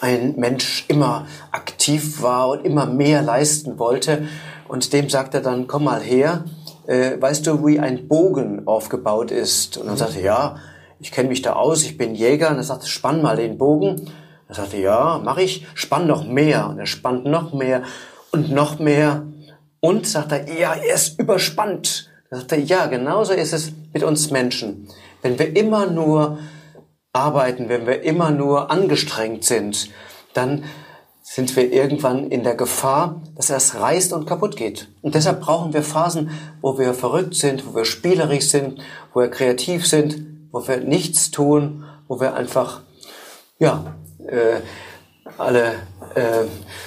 ein 0.00 0.34
Mensch 0.36 0.84
immer 0.88 1.26
aktiv 1.52 2.22
war 2.22 2.48
und 2.48 2.64
immer 2.64 2.86
mehr 2.86 3.22
leisten 3.22 3.78
wollte 3.78 4.28
und 4.70 4.92
dem 4.92 5.10
sagt 5.10 5.34
er 5.34 5.40
dann, 5.40 5.66
komm 5.66 5.82
mal 5.82 6.00
her, 6.00 6.44
äh, 6.86 7.20
weißt 7.20 7.44
du, 7.44 7.66
wie 7.66 7.80
ein 7.80 8.06
Bogen 8.06 8.68
aufgebaut 8.68 9.32
ist? 9.32 9.76
Und 9.76 9.88
dann 9.88 9.96
sagt 9.96 10.14
er, 10.14 10.22
ja, 10.22 10.56
ich 11.00 11.10
kenne 11.10 11.28
mich 11.28 11.42
da 11.42 11.54
aus, 11.54 11.82
ich 11.82 11.98
bin 11.98 12.14
Jäger. 12.14 12.50
Und 12.50 12.56
er 12.56 12.62
sagt, 12.62 12.86
spann 12.86 13.20
mal 13.20 13.36
den 13.36 13.58
Bogen. 13.58 14.12
Er 14.46 14.54
sagte, 14.54 14.76
ja, 14.76 15.20
mach 15.24 15.38
ich, 15.38 15.66
spann 15.74 16.06
noch 16.06 16.24
mehr. 16.24 16.68
Und 16.68 16.78
er 16.78 16.86
spannt 16.86 17.24
noch 17.24 17.52
mehr 17.52 17.82
und 18.30 18.52
noch 18.52 18.78
mehr. 18.78 19.26
Und 19.80 20.06
sagt 20.06 20.30
er, 20.30 20.48
ja, 20.48 20.74
er 20.74 20.94
ist 20.94 21.18
überspannt. 21.18 22.08
Er 22.30 22.38
sagte, 22.38 22.56
ja, 22.56 22.86
genauso 22.86 23.32
ist 23.32 23.52
es 23.52 23.72
mit 23.92 24.04
uns 24.04 24.30
Menschen. 24.30 24.86
Wenn 25.22 25.36
wir 25.36 25.56
immer 25.56 25.86
nur 25.86 26.38
arbeiten, 27.12 27.68
wenn 27.68 27.86
wir 27.86 28.02
immer 28.02 28.30
nur 28.30 28.70
angestrengt 28.70 29.44
sind, 29.44 29.90
dann 30.34 30.64
sind 31.22 31.54
wir 31.54 31.72
irgendwann 31.72 32.28
in 32.30 32.42
der 32.42 32.54
Gefahr, 32.54 33.22
dass 33.36 33.50
es 33.50 33.76
reißt 33.76 34.12
und 34.12 34.26
kaputt 34.26 34.56
geht. 34.56 34.88
Und 35.02 35.14
deshalb 35.14 35.40
brauchen 35.40 35.72
wir 35.72 35.82
Phasen, 35.82 36.30
wo 36.60 36.78
wir 36.78 36.92
verrückt 36.94 37.34
sind, 37.34 37.66
wo 37.66 37.76
wir 37.76 37.84
spielerisch 37.84 38.48
sind, 38.48 38.80
wo 39.12 39.20
wir 39.20 39.30
kreativ 39.30 39.86
sind, 39.86 40.26
wo 40.50 40.66
wir 40.66 40.78
nichts 40.78 41.30
tun, 41.30 41.84
wo 42.08 42.20
wir 42.20 42.34
einfach, 42.34 42.80
ja, 43.58 43.94
äh, 44.26 44.60
alle, 45.38 45.74
äh, 46.14 46.46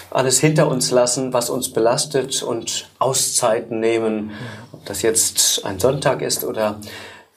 alles 0.09 0.39
hinter 0.39 0.67
uns 0.67 0.91
lassen, 0.91 1.31
was 1.31 1.49
uns 1.49 1.71
belastet 1.71 2.43
und 2.43 2.89
Auszeiten 2.99 3.79
nehmen, 3.79 4.31
ob 4.73 4.85
das 4.85 5.01
jetzt 5.01 5.63
ein 5.63 5.79
Sonntag 5.79 6.21
ist 6.21 6.43
oder 6.43 6.79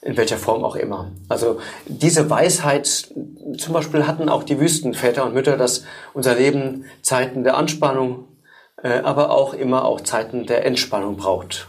in 0.07 0.15
welcher 0.15 0.37
Form 0.37 0.63
auch 0.63 0.77
immer. 0.77 1.11
Also 1.27 1.59
diese 1.85 2.29
Weisheit, 2.29 3.09
zum 3.57 3.73
Beispiel 3.73 4.07
hatten 4.07 4.29
auch 4.29 4.43
die 4.43 4.57
Wüstenväter 4.57 5.25
und 5.25 5.33
Mütter, 5.33 5.57
dass 5.57 5.83
unser 6.13 6.33
Leben 6.35 6.85
Zeiten 7.01 7.43
der 7.43 7.57
Anspannung, 7.57 8.23
äh, 8.81 8.99
aber 8.99 9.31
auch 9.31 9.53
immer 9.53 9.83
auch 9.83 9.99
Zeiten 9.99 10.45
der 10.45 10.65
Entspannung 10.65 11.17
braucht. 11.17 11.67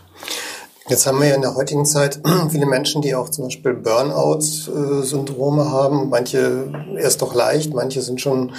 Jetzt 0.89 1.05
haben 1.09 1.21
wir 1.21 1.27
ja 1.29 1.35
in 1.35 1.43
der 1.43 1.57
heutigen 1.57 1.85
Zeit 1.85 2.21
viele 2.51 2.67
Menschen, 2.67 3.03
die 3.03 3.17
auch 3.17 3.29
zum 3.29 3.47
Beispiel 3.47 3.75
Burnout-Syndrome 3.75 5.73
haben. 5.73 6.09
Manche 6.09 6.73
erst 6.97 7.21
doch 7.23 7.35
leicht, 7.35 7.75
manche 7.75 8.03
sind 8.03 8.21
schon 8.21 8.53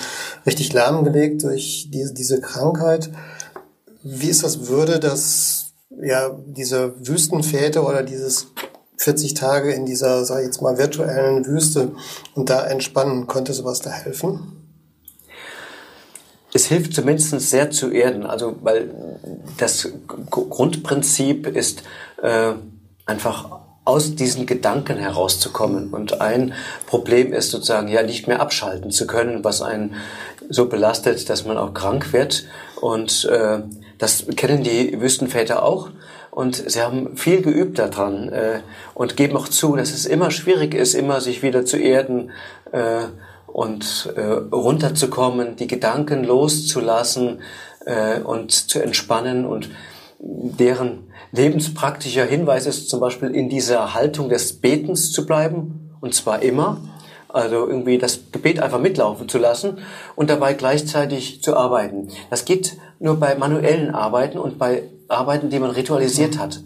richtig 0.45 0.74
lahmgelegt 0.74 1.41
durch 1.43 1.88
diese, 1.89 2.13
diese 2.13 2.41
Krankheit. 2.41 3.09
Wie 4.03 4.27
ist 4.27 4.43
das, 4.43 4.67
würde 4.67 5.00
das 5.00 5.71
ja, 6.01 6.31
diese 6.45 6.93
Wüstenväter 7.00 7.88
oder 7.88 8.03
dieses 8.03 8.48
40 9.00 9.34
Tage 9.34 9.72
in 9.72 9.86
dieser, 9.86 10.25
sag 10.25 10.39
ich 10.39 10.48
jetzt 10.48 10.62
mal, 10.62 10.77
virtuellen 10.77 11.46
Wüste 11.46 11.94
und 12.36 12.50
da 12.50 12.65
entspannen. 12.65 13.27
Könnte 13.27 13.53
sowas 13.53 13.79
da 13.79 13.89
helfen? 13.89 14.60
Es 16.53 16.65
hilft 16.65 16.94
zumindest 16.94 17.39
sehr 17.50 17.72
zu 17.72 17.91
erden, 17.91 18.25
also 18.25 18.56
weil 18.62 18.89
das 19.58 19.88
Grundprinzip 20.29 21.48
ist 21.48 21.84
äh, 22.22 22.53
einfach 23.06 23.62
aus 23.86 24.15
diesen 24.15 24.46
Gedanken 24.46 24.98
herauszukommen. 24.98 25.91
Und 25.91 26.20
ein 26.20 26.53
Problem 26.86 27.32
ist 27.32 27.51
sozusagen 27.51 27.88
ja 27.88 28.03
nicht 28.03 28.27
mehr 28.27 28.41
abschalten 28.41 28.91
zu 28.91 29.08
können, 29.08 29.44
was 29.44 29.62
einen 29.62 29.96
so 30.50 30.68
belastet, 30.68 31.29
dass 31.29 31.46
man 31.46 31.58
auch 31.58 31.74
krank 31.74 32.12
wird. 32.12 32.46
Und 32.82 33.25
äh, 33.25 33.62
das 33.98 34.25
kennen 34.36 34.63
die 34.63 35.00
Wüstenväter 35.00 35.63
auch. 35.63 35.89
Und 36.39 36.55
sie 36.55 36.81
haben 36.81 37.17
viel 37.17 37.41
geübt 37.41 37.79
daran 37.79 38.29
äh, 38.29 38.62
und 38.93 39.17
geben 39.17 39.36
auch 39.36 39.50
zu, 39.50 39.75
dass 39.75 39.91
es 39.91 40.05
immer 40.05 40.31
schwierig 40.31 40.74
ist, 40.74 40.93
immer 40.93 41.19
sich 41.19 41.43
wieder 41.43 41.65
zu 41.65 41.75
erden 41.75 42.31
äh, 42.72 43.01
und 43.46 44.13
äh, 44.15 44.22
runterzukommen, 44.22 45.58
die 45.58 45.67
Gedanken 45.67 46.24
loszulassen 46.24 47.41
äh, 47.86 48.22
und 48.22 48.53
zu 48.53 48.81
entspannen. 48.81 49.46
Und 49.46 49.69
deren 50.17 51.12
lebenspraktischer 51.34 52.24
Hinweis 52.24 52.67
ist 52.67 52.89
zum 52.89 53.01
Beispiel 53.01 53.31
in 53.31 53.50
dieser 53.50 53.93
Haltung 53.93 54.29
des 54.29 54.62
Betens 54.62 55.12
zu 55.12 55.25
bleiben, 55.25 55.91
und 56.00 56.13
zwar 56.13 56.41
immer. 56.41 56.79
Also 57.27 57.67
irgendwie 57.67 57.98
das 57.98 58.31
Gebet 58.31 58.62
einfach 58.62 58.79
mitlaufen 58.79 59.27
zu 59.27 59.39
lassen 59.39 59.79
und 60.15 60.29
dabei 60.29 60.53
gleichzeitig 60.53 61.43
zu 61.43 61.58
arbeiten. 61.58 62.08
Das 62.29 62.46
geht 62.46 62.77
nur 63.00 63.17
bei 63.19 63.36
manuellen 63.36 63.93
Arbeiten 63.93 64.38
und 64.38 64.58
bei 64.58 64.84
Arbeiten, 65.10 65.50
die 65.50 65.60
man 65.60 65.72
ritualisiert 65.72 66.38
hat. 66.38 66.62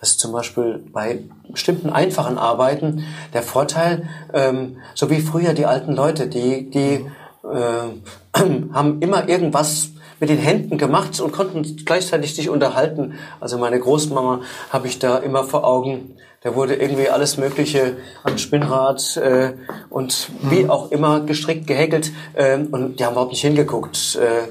Das 0.00 0.10
ist 0.10 0.20
zum 0.20 0.32
Beispiel 0.32 0.84
bei 0.92 1.24
bestimmten 1.48 1.90
einfachen 1.90 2.38
Arbeiten 2.38 3.04
der 3.32 3.42
Vorteil, 3.42 4.08
ähm, 4.32 4.76
so 4.94 5.10
wie 5.10 5.20
früher 5.20 5.54
die 5.54 5.66
alten 5.66 5.92
Leute, 5.92 6.28
die, 6.28 6.70
die 6.70 7.06
äh, 7.44 8.38
haben 8.72 9.00
immer 9.00 9.28
irgendwas 9.28 9.90
mit 10.20 10.30
den 10.30 10.38
Händen 10.38 10.78
gemacht 10.78 11.20
und 11.20 11.32
konnten 11.32 11.62
gleichzeitig 11.84 12.34
sich 12.34 12.48
unterhalten. 12.48 13.14
Also 13.40 13.58
meine 13.58 13.78
Großmama 13.78 14.40
habe 14.70 14.86
ich 14.86 14.98
da 14.98 15.18
immer 15.18 15.44
vor 15.44 15.64
Augen. 15.64 16.16
Da 16.42 16.54
wurde 16.54 16.76
irgendwie 16.76 17.08
alles 17.08 17.36
Mögliche 17.36 17.96
an 18.22 18.38
Spinnrad 18.38 19.16
äh, 19.16 19.54
und 19.90 20.30
wie 20.42 20.64
mhm. 20.64 20.70
auch 20.70 20.90
immer 20.92 21.20
gestrickt, 21.20 21.66
gehäkelt 21.66 22.12
äh, 22.34 22.58
und 22.58 23.00
die 23.00 23.04
haben 23.04 23.12
überhaupt 23.12 23.32
nicht 23.32 23.40
hingeguckt. 23.40 24.16
Äh, 24.16 24.48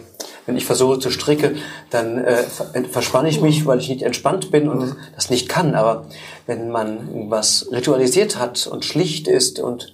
wenn 0.47 0.57
ich 0.57 0.65
versuche 0.65 0.97
zu 0.97 1.11
stricken, 1.11 1.57
dann 1.91 2.23
äh, 2.23 2.43
verspanne 2.89 3.29
ich 3.29 3.41
mich, 3.41 3.65
weil 3.67 3.79
ich 3.79 3.89
nicht 3.89 4.01
entspannt 4.01 4.49
bin 4.49 4.69
und 4.69 4.95
das 5.13 5.29
nicht 5.29 5.49
kann. 5.49 5.75
Aber 5.75 6.05
wenn 6.47 6.71
man 6.71 7.09
irgendwas 7.09 7.67
ritualisiert 7.71 8.39
hat 8.39 8.65
und 8.65 8.85
schlicht 8.85 9.27
ist 9.27 9.59
und 9.59 9.93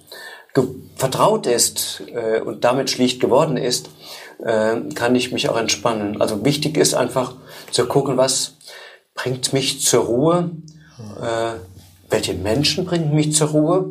vertraut 0.94 1.46
ist 1.46 2.04
äh, 2.14 2.40
und 2.40 2.62
damit 2.64 2.88
schlicht 2.88 3.20
geworden 3.20 3.56
ist, 3.56 3.90
äh, 4.44 4.76
kann 4.94 5.16
ich 5.16 5.32
mich 5.32 5.48
auch 5.48 5.58
entspannen. 5.58 6.20
Also 6.20 6.44
wichtig 6.44 6.76
ist 6.76 6.94
einfach 6.94 7.34
zu 7.72 7.86
gucken, 7.86 8.16
was 8.16 8.54
bringt 9.14 9.52
mich 9.52 9.80
zur 9.80 10.04
Ruhe, 10.04 10.50
äh, 11.20 11.54
welche 12.10 12.34
Menschen 12.34 12.84
bringen 12.84 13.12
mich 13.12 13.34
zur 13.34 13.48
Ruhe. 13.48 13.90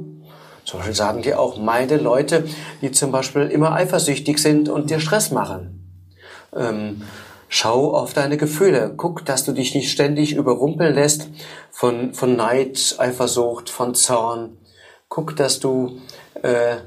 Zum 0.63 0.79
Beispiel 0.79 0.96
sagen 0.96 1.22
die 1.24 1.34
auch 1.34 1.58
meine 1.58 1.98
Leute, 1.98 2.46
die 2.82 2.91
zum 2.91 3.12
Beispiel 3.12 3.48
immer 3.48 3.74
eifersüchtig 3.74 4.38
sind 4.38 4.70
und 4.70 4.89
dir 4.89 5.01
Stress 5.01 5.32
machen. 5.32 5.82
Ähm, 6.55 7.03
schau 7.48 7.95
auf 7.95 8.13
deine 8.13 8.38
Gefühle. 8.38 8.93
Guck, 8.98 9.25
dass 9.25 9.45
du 9.45 9.51
dich 9.51 9.75
nicht 9.75 9.91
ständig 9.91 10.33
überrumpeln 10.36 10.95
lässt 10.95 11.29
von, 11.72 12.13
von 12.13 12.36
Neid, 12.36 12.95
Eifersucht, 12.98 13.69
von 13.69 13.95
Zorn. 13.95 14.57
Guck, 15.10 15.36
dass 15.36 15.60
du 15.60 16.00
äh, 16.41 16.77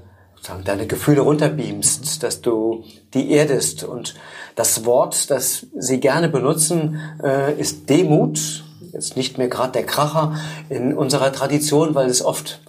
deine 0.64 0.86
Gefühle 0.86 1.20
runterbeamst, 1.20 2.22
dass 2.22 2.40
du 2.40 2.84
die 3.14 3.30
erdest. 3.32 3.84
Und 3.84 4.14
das 4.54 4.84
Wort, 4.84 5.30
das 5.30 5.66
sie 5.76 6.00
gerne 6.00 6.28
benutzen, 6.28 7.00
äh, 7.22 7.58
ist 7.58 7.88
Demut. 7.88 8.64
Jetzt 8.92 9.16
nicht 9.16 9.38
mehr 9.38 9.48
gerade 9.48 9.72
der 9.72 9.86
Kracher 9.86 10.36
in 10.68 10.96
unserer 10.96 11.32
Tradition, 11.32 11.94
weil 11.94 12.08
es 12.08 12.24
oft 12.24 12.60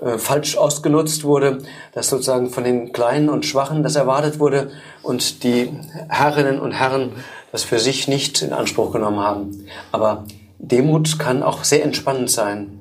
äh, 0.00 0.18
falsch 0.18 0.56
ausgenutzt 0.56 1.24
wurde, 1.24 1.58
dass 1.92 2.08
sozusagen 2.08 2.50
von 2.50 2.64
den 2.64 2.92
Kleinen 2.92 3.28
und 3.28 3.46
Schwachen 3.46 3.82
das 3.82 3.96
erwartet 3.96 4.38
wurde 4.38 4.70
und 5.02 5.44
die 5.44 5.70
Herrinnen 6.08 6.58
und 6.58 6.72
Herren 6.72 7.12
das 7.52 7.64
für 7.64 7.78
sich 7.78 8.08
nicht 8.08 8.42
in 8.42 8.52
Anspruch 8.52 8.92
genommen 8.92 9.20
haben. 9.20 9.66
Aber 9.92 10.24
Demut 10.58 11.18
kann 11.18 11.42
auch 11.42 11.64
sehr 11.64 11.82
entspannend 11.84 12.30
sein. 12.30 12.80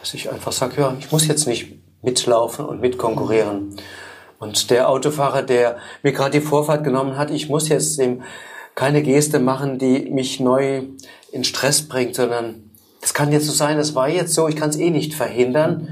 dass 0.00 0.14
ich 0.14 0.30
einfach 0.30 0.52
sage, 0.52 0.80
ja, 0.80 0.96
ich 0.98 1.10
muss 1.10 1.26
jetzt 1.26 1.46
nicht 1.46 1.74
mitlaufen 2.02 2.64
und 2.64 2.80
mitkonkurrieren. 2.80 3.76
Und 4.38 4.70
der 4.70 4.88
Autofahrer, 4.88 5.42
der 5.42 5.78
mir 6.02 6.12
gerade 6.12 6.38
die 6.38 6.46
Vorfahrt 6.46 6.84
genommen 6.84 7.16
hat, 7.16 7.30
ich 7.30 7.48
muss 7.48 7.68
jetzt 7.68 7.98
dem 7.98 8.22
keine 8.74 9.02
Geste 9.02 9.40
machen, 9.40 9.78
die 9.78 10.08
mich 10.10 10.38
neu 10.38 10.82
in 11.32 11.42
Stress 11.42 11.88
bringt, 11.88 12.14
sondern 12.14 12.70
es 13.00 13.12
kann 13.12 13.32
jetzt 13.32 13.46
so 13.46 13.52
sein, 13.52 13.76
das 13.76 13.94
war 13.96 14.08
jetzt 14.08 14.34
so, 14.34 14.46
ich 14.46 14.54
kann 14.54 14.70
es 14.70 14.76
eh 14.76 14.90
nicht 14.90 15.14
verhindern. 15.14 15.88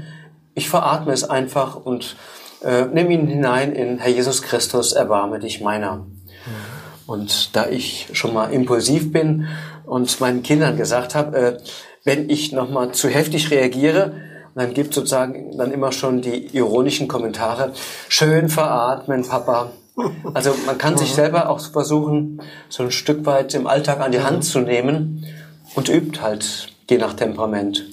Ich 0.57 0.69
veratme 0.69 1.13
es 1.13 1.23
einfach 1.23 1.75
und 1.75 2.15
äh, 2.63 2.85
nimm 2.91 3.11
ihn 3.11 3.27
hinein 3.27 3.73
in 3.73 3.99
Herr 3.99 4.09
Jesus 4.09 4.41
Christus, 4.41 4.91
erbarme 4.91 5.37
dich 5.37 5.61
meiner. 5.61 6.07
Und 7.05 7.55
da 7.55 7.67
ich 7.67 8.09
schon 8.13 8.33
mal 8.33 8.51
impulsiv 8.51 9.11
bin 9.11 9.47
und 9.85 10.19
meinen 10.19 10.41
Kindern 10.41 10.75
gesagt 10.75 11.13
habe, 11.13 11.37
äh, 11.37 11.57
wenn 12.05 12.31
ich 12.31 12.53
nochmal 12.53 12.91
zu 12.91 13.07
heftig 13.07 13.51
reagiere, 13.51 14.13
dann 14.55 14.73
gibt 14.73 14.95
sozusagen 14.95 15.55
dann 15.59 15.71
immer 15.71 15.91
schon 15.91 16.23
die 16.23 16.47
ironischen 16.55 17.07
Kommentare, 17.07 17.73
schön 18.09 18.49
veratmen, 18.49 19.27
Papa. 19.27 19.73
Also 20.33 20.55
man 20.65 20.79
kann 20.79 20.97
sich 20.97 21.13
selber 21.13 21.49
auch 21.49 21.59
versuchen, 21.59 22.41
so 22.67 22.81
ein 22.81 22.91
Stück 22.91 23.27
weit 23.27 23.53
im 23.53 23.67
Alltag 23.67 23.99
an 23.99 24.11
die 24.11 24.21
Hand 24.21 24.43
zu 24.43 24.57
nehmen 24.57 25.23
und 25.75 25.87
übt 25.87 26.19
halt 26.19 26.69
je 26.89 26.97
nach 26.97 27.13
Temperament. 27.13 27.85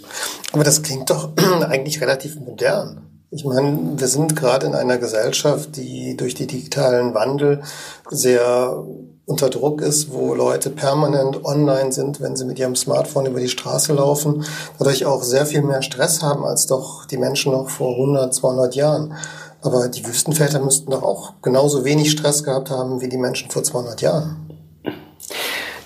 Aber 0.53 0.65
das 0.65 0.83
klingt 0.83 1.11
doch 1.11 1.31
eigentlich 1.69 2.01
relativ 2.01 2.37
modern. 2.41 3.01
Ich 3.31 3.45
meine, 3.45 3.95
wir 3.97 4.07
sind 4.07 4.37
gerade 4.37 4.67
in 4.67 4.75
einer 4.75 4.99
Gesellschaft, 4.99 5.77
die 5.77 6.17
durch 6.17 6.35
die 6.35 6.47
digitalen 6.47 7.15
Wandel 7.15 7.63
sehr 8.09 8.85
unter 9.27 9.49
Druck 9.49 9.81
ist, 9.81 10.13
wo 10.13 10.35
Leute 10.35 10.71
permanent 10.71 11.45
online 11.45 11.91
sind, 11.91 12.21
wenn 12.21 12.37
sie 12.37 12.45
mit 12.45 12.59
ihrem 12.59 12.77
Smartphone 12.77 13.27
über 13.27 13.41
die 13.41 13.49
Straße 13.49 13.93
laufen, 13.95 14.45
dadurch 14.79 15.07
auch 15.07 15.23
sehr 15.23 15.47
viel 15.47 15.63
mehr 15.63 15.83
Stress 15.83 16.23
haben 16.23 16.45
als 16.45 16.67
doch 16.67 17.07
die 17.07 17.17
Menschen 17.17 17.53
noch 17.53 17.71
vor 17.71 17.93
100, 17.93 18.35
200 18.35 18.75
Jahren. 18.75 19.15
Aber 19.63 19.89
die 19.89 20.07
Wüstenväter 20.07 20.61
müssten 20.61 20.91
doch 20.91 21.03
auch 21.03 21.33
genauso 21.41 21.85
wenig 21.85 22.11
Stress 22.11 22.45
gehabt 22.45 22.71
haben 22.71 23.01
wie 23.01 23.09
die 23.09 23.17
Menschen 23.17 23.51
vor 23.51 23.63
200 23.63 24.03
Jahren. 24.03 24.44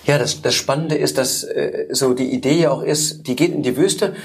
Ja, 0.09 0.17
das, 0.17 0.41
das 0.41 0.55
Spannende 0.55 0.95
ist, 0.95 1.19
dass 1.19 1.45
äh, 1.45 1.88
so 1.91 2.15
die 2.15 2.33
Idee 2.33 2.62
ja 2.62 2.71
auch 2.71 2.83
ist, 2.83 3.27
die 3.27 3.37
geht 3.37 3.53
in 3.53 3.62
die 3.62 3.77
Wüste 3.77 4.17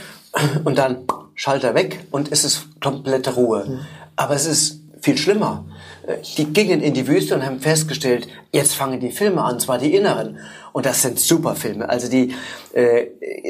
und 0.63 0.77
dann 0.77 0.99
Schalter 1.35 1.75
weg 1.75 2.05
und 2.09 2.31
es 2.31 2.45
ist 2.45 2.67
komplette 2.79 3.33
Ruhe. 3.35 3.65
Mhm. 3.67 3.79
Aber 4.15 4.33
es 4.33 4.45
ist 4.45 4.79
viel 5.03 5.17
schlimmer. 5.17 5.65
Äh, 6.07 6.17
die 6.37 6.45
gingen 6.45 6.81
in 6.81 6.93
die 6.93 7.07
Wüste 7.07 7.35
und 7.35 7.45
haben 7.45 7.59
festgestellt, 7.59 8.27
jetzt 8.51 8.73
fangen 8.73 8.99
die 8.99 9.11
Filme 9.11 9.43
an, 9.43 9.59
zwar 9.59 9.77
die 9.77 9.93
inneren. 9.93 10.39
Und 10.71 10.85
das 10.85 11.03
sind 11.03 11.19
super 11.19 11.55
Filme. 11.55 11.87
Also 11.87 12.09
die 12.09 12.33
äh, 12.73 13.07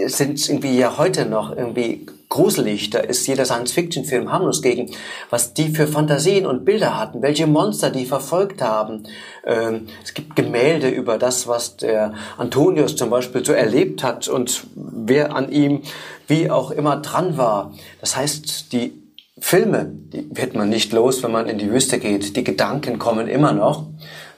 sind 0.07 0.49
irgendwie 0.49 0.77
ja 0.77 0.97
heute 0.97 1.25
noch 1.25 1.55
irgendwie 1.55 2.05
gruselig. 2.27 2.89
Da 2.89 2.99
ist 2.99 3.27
jeder 3.27 3.45
Science-Fiction-Film 3.45 4.31
harmlos 4.31 4.63
gegen, 4.63 4.91
was 5.29 5.53
die 5.53 5.69
für 5.69 5.87
Fantasien 5.87 6.47
und 6.47 6.65
Bilder 6.65 6.99
hatten, 6.99 7.21
welche 7.21 7.45
Monster 7.45 7.91
die 7.91 8.05
verfolgt 8.05 8.61
haben. 8.61 9.03
Ähm, 9.45 9.87
es 10.03 10.15
gibt 10.15 10.35
Gemälde 10.35 10.89
über 10.89 11.19
das, 11.19 11.47
was 11.47 11.77
der 11.77 12.15
Antonius 12.37 12.95
zum 12.95 13.11
Beispiel 13.11 13.45
so 13.45 13.53
erlebt 13.53 14.03
hat 14.03 14.27
und 14.27 14.65
wer 14.75 15.35
an 15.35 15.51
ihm 15.51 15.83
wie 16.27 16.49
auch 16.49 16.71
immer 16.71 16.97
dran 16.97 17.37
war. 17.37 17.73
Das 18.01 18.15
heißt, 18.15 18.73
die 18.73 19.02
Filme, 19.45 19.91
die 20.13 20.25
wird 20.31 20.55
man 20.55 20.69
nicht 20.69 20.93
los, 20.93 21.21
wenn 21.21 21.33
man 21.33 21.49
in 21.49 21.57
die 21.57 21.69
Wüste 21.69 21.99
geht. 21.99 22.37
Die 22.37 22.45
Gedanken 22.45 22.97
kommen 22.97 23.27
immer 23.27 23.51
noch, 23.51 23.87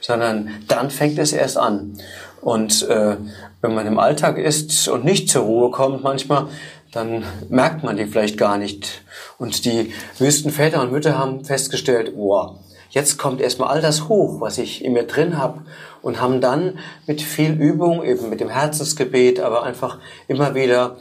sondern 0.01 0.49
dann 0.67 0.89
fängt 0.89 1.19
es 1.19 1.31
erst 1.31 1.59
an. 1.59 1.93
Und 2.41 2.89
äh, 2.89 3.15
wenn 3.61 3.75
man 3.75 3.85
im 3.85 3.99
Alltag 3.99 4.39
ist 4.39 4.87
und 4.87 5.05
nicht 5.05 5.29
zur 5.29 5.43
Ruhe 5.43 5.69
kommt 5.69 6.03
manchmal, 6.03 6.47
dann 6.91 7.23
merkt 7.49 7.83
man 7.83 7.97
die 7.97 8.07
vielleicht 8.07 8.39
gar 8.39 8.57
nicht. 8.57 9.03
Und 9.37 9.65
die 9.65 9.93
Wüstenväter 10.17 10.81
und 10.81 10.91
Mütter 10.91 11.19
haben 11.19 11.45
festgestellt, 11.45 12.13
wow, 12.15 12.57
jetzt 12.89 13.19
kommt 13.19 13.41
erstmal 13.41 13.69
all 13.69 13.81
das 13.81 14.09
hoch, 14.09 14.41
was 14.41 14.57
ich 14.57 14.83
in 14.83 14.93
mir 14.93 15.03
drin 15.03 15.37
habe 15.37 15.61
und 16.01 16.19
haben 16.19 16.41
dann 16.41 16.79
mit 17.05 17.21
viel 17.21 17.53
Übung, 17.53 18.03
eben 18.03 18.31
mit 18.31 18.39
dem 18.39 18.49
Herzensgebet, 18.49 19.39
aber 19.39 19.61
einfach 19.63 19.99
immer 20.27 20.55
wieder 20.55 20.97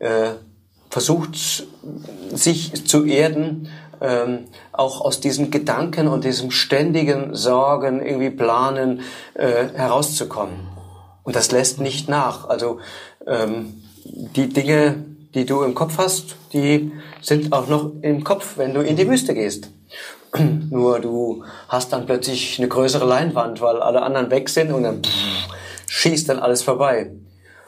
äh, 0.00 0.30
versucht, 0.92 1.66
sich 2.34 2.86
zu 2.86 3.06
erden, 3.06 3.70
ähm, 4.02 4.40
auch 4.72 5.00
aus 5.00 5.20
diesen 5.20 5.50
Gedanken 5.50 6.06
und 6.06 6.24
diesem 6.24 6.50
ständigen 6.50 7.34
Sorgen, 7.34 8.04
irgendwie 8.04 8.28
Planen 8.28 9.00
äh, 9.32 9.68
herauszukommen. 9.74 10.68
Und 11.22 11.34
das 11.34 11.50
lässt 11.50 11.80
nicht 11.80 12.10
nach. 12.10 12.46
Also 12.50 12.80
ähm, 13.26 13.82
die 14.04 14.50
Dinge, 14.50 15.02
die 15.34 15.46
du 15.46 15.62
im 15.62 15.74
Kopf 15.74 15.96
hast, 15.96 16.36
die 16.52 16.92
sind 17.22 17.54
auch 17.54 17.68
noch 17.68 17.92
im 18.02 18.22
Kopf, 18.22 18.58
wenn 18.58 18.74
du 18.74 18.82
in 18.82 18.96
die 18.96 19.08
Wüste 19.08 19.32
gehst. 19.32 19.70
Nur 20.68 21.00
du 21.00 21.42
hast 21.68 21.94
dann 21.94 22.04
plötzlich 22.04 22.58
eine 22.58 22.68
größere 22.68 23.06
Leinwand, 23.06 23.62
weil 23.62 23.80
alle 23.80 24.02
anderen 24.02 24.30
weg 24.30 24.50
sind 24.50 24.70
und 24.70 24.82
dann 24.82 25.02
pff, 25.02 25.48
schießt 25.86 26.28
dann 26.28 26.38
alles 26.38 26.62
vorbei. 26.62 27.12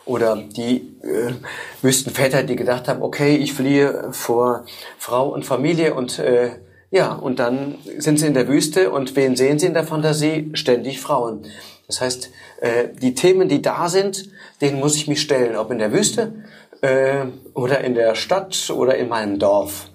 Oder 0.07 0.37
die 0.37 0.97
äh, 1.03 1.33
Wüstenväter, 1.81 2.43
die 2.43 2.57
gedacht 2.57 2.88
haben, 2.88 3.03
okay, 3.03 3.37
ich 3.37 3.55
fliehe 3.55 4.09
vor 4.12 4.67
Frau 4.99 5.29
und 5.29 5.45
Familie 5.45 5.95
und 5.95 6.19
äh, 6.19 6.51
ja, 6.90 7.12
und 7.12 7.38
dann 7.38 7.79
sind 7.99 8.21
sie 8.21 8.27
in 8.27 8.35
der 8.35 8.47
Wüste 8.47 8.90
und 8.90 9.17
wen 9.17 9.35
sehen 9.35 9.59
sie 9.59 9.67
in 9.67 9.75
der 9.75 9.85
Fantasie? 9.85 10.51
Ständig 10.55 11.01
Frauen. 11.01 11.47
Das 11.88 12.01
heißt, 12.01 12.31
äh, 12.61 12.88
die 13.01 13.14
Themen, 13.14 13.49
die 13.49 13.62
da 13.62 13.88
sind, 13.88 14.31
denen 14.61 14.79
muss 14.79 14.95
ich 14.95 15.09
mich 15.09 15.21
stellen, 15.21 15.57
ob 15.57 15.71
in 15.71 15.79
der 15.79 15.93
Wüste 15.93 16.45
äh, 16.83 17.27
oder 17.55 17.81
in 17.81 17.95
der 17.95 18.14
Stadt 18.14 18.71
oder 18.71 18.97
in 18.97 19.09
meinem 19.09 19.38
Dorf. 19.38 19.88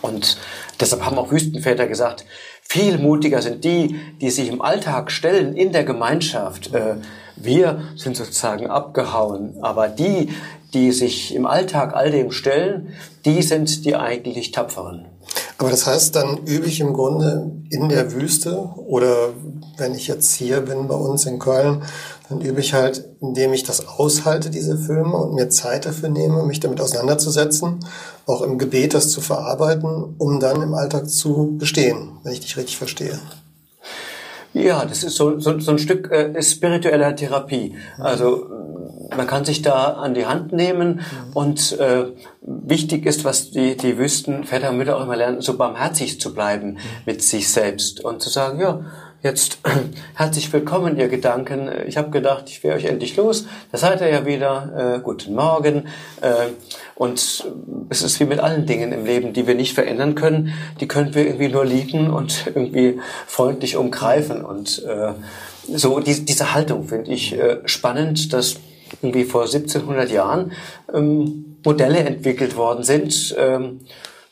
Und 0.00 0.38
deshalb 0.80 1.04
haben 1.04 1.18
auch 1.18 1.30
Wüstenväter 1.30 1.86
gesagt, 1.86 2.24
viel 2.68 2.98
mutiger 2.98 3.40
sind 3.40 3.64
die, 3.64 3.98
die 4.20 4.30
sich 4.30 4.48
im 4.48 4.60
Alltag 4.60 5.10
stellen 5.10 5.56
in 5.56 5.72
der 5.72 5.84
Gemeinschaft. 5.84 6.74
Äh, 6.74 6.96
wir 7.36 7.82
sind 7.96 8.16
sozusagen 8.16 8.66
abgehauen, 8.66 9.54
aber 9.62 9.88
die, 9.88 10.28
die 10.74 10.92
sich 10.92 11.34
im 11.34 11.46
Alltag 11.46 11.94
all 11.94 12.10
dem 12.10 12.30
stellen, 12.30 12.94
die 13.24 13.42
sind 13.42 13.86
die 13.86 13.96
eigentlich 13.96 14.52
Tapferen. 14.52 15.06
Aber 15.58 15.70
das 15.70 15.86
heißt, 15.86 16.14
dann 16.14 16.38
übe 16.46 16.66
ich 16.66 16.78
im 16.78 16.92
Grunde 16.92 17.50
in 17.68 17.88
der 17.88 18.12
Wüste 18.12 18.58
oder 18.76 19.30
wenn 19.76 19.94
ich 19.94 20.06
jetzt 20.06 20.34
hier 20.34 20.60
bin 20.60 20.86
bei 20.86 20.94
uns 20.94 21.26
in 21.26 21.40
Köln, 21.40 21.82
dann 22.28 22.40
übe 22.40 22.60
ich 22.60 22.74
halt, 22.74 23.04
indem 23.20 23.52
ich 23.52 23.64
das 23.64 23.88
aushalte, 23.88 24.50
diese 24.50 24.78
Filme 24.78 25.16
und 25.16 25.34
mir 25.34 25.48
Zeit 25.48 25.84
dafür 25.84 26.10
nehme, 26.10 26.44
mich 26.44 26.60
damit 26.60 26.80
auseinanderzusetzen, 26.80 27.80
auch 28.26 28.42
im 28.42 28.58
Gebet 28.58 28.94
das 28.94 29.10
zu 29.10 29.20
verarbeiten, 29.20 30.14
um 30.18 30.38
dann 30.38 30.62
im 30.62 30.74
Alltag 30.74 31.10
zu 31.10 31.56
bestehen, 31.58 32.12
wenn 32.22 32.32
ich 32.32 32.40
dich 32.40 32.56
richtig 32.56 32.78
verstehe. 32.78 33.18
Ja, 34.52 34.84
das 34.84 35.02
ist 35.02 35.16
so, 35.16 35.40
so, 35.40 35.58
so 35.58 35.72
ein 35.72 35.78
Stück 35.78 36.10
äh, 36.10 36.40
spiritueller 36.42 37.14
Therapie. 37.16 37.74
Also 37.98 38.46
man 39.16 39.26
kann 39.26 39.44
sich 39.44 39.62
da 39.62 39.92
an 39.92 40.14
die 40.14 40.26
Hand 40.26 40.52
nehmen 40.52 40.96
mhm. 40.96 41.32
und 41.34 41.78
äh, 41.78 42.06
wichtig 42.42 43.06
ist, 43.06 43.24
was 43.24 43.50
die, 43.50 43.76
die 43.76 43.98
Wüsten, 43.98 44.44
Väter 44.44 44.70
und 44.70 44.78
Mütter 44.78 44.96
auch 44.96 45.02
immer 45.02 45.16
lernen, 45.16 45.40
so 45.40 45.56
barmherzig 45.56 46.20
zu 46.20 46.34
bleiben 46.34 46.72
mhm. 46.72 46.78
mit 47.06 47.22
sich 47.22 47.48
selbst 47.50 48.04
und 48.04 48.22
zu 48.22 48.30
sagen, 48.30 48.60
ja, 48.60 48.80
Jetzt 49.20 49.58
herzlich 50.14 50.52
willkommen, 50.52 50.96
ihr 50.96 51.08
Gedanken. 51.08 51.68
Ich 51.88 51.96
habe 51.96 52.10
gedacht, 52.10 52.44
ich 52.46 52.62
wäre 52.62 52.76
euch 52.76 52.84
endlich 52.84 53.16
los. 53.16 53.46
Da 53.72 53.78
seid 53.78 54.00
ihr 54.00 54.08
ja 54.08 54.24
wieder. 54.26 54.98
Äh, 54.98 55.00
guten 55.00 55.34
Morgen. 55.34 55.88
Äh, 56.20 56.50
und 56.94 57.44
es 57.88 58.02
ist 58.02 58.20
wie 58.20 58.26
mit 58.26 58.38
allen 58.38 58.66
Dingen 58.66 58.92
im 58.92 59.04
Leben, 59.04 59.32
die 59.32 59.48
wir 59.48 59.56
nicht 59.56 59.74
verändern 59.74 60.14
können. 60.14 60.54
Die 60.80 60.86
können 60.86 61.16
wir 61.16 61.26
irgendwie 61.26 61.48
nur 61.48 61.64
lieben 61.64 62.10
und 62.10 62.44
irgendwie 62.46 63.00
freundlich 63.26 63.76
umgreifen. 63.76 64.44
Und 64.44 64.84
äh, 64.84 65.14
so 65.66 65.98
die, 65.98 66.24
diese 66.24 66.54
Haltung 66.54 66.86
finde 66.86 67.10
ich 67.10 67.36
äh, 67.36 67.58
spannend, 67.64 68.32
dass 68.32 68.54
irgendwie 68.92 69.24
vor 69.24 69.42
1700 69.42 70.10
Jahren 70.10 70.52
ähm, 70.92 71.56
Modelle 71.64 71.98
entwickelt 71.98 72.56
worden 72.56 72.84
sind. 72.84 73.34
Ähm, 73.38 73.80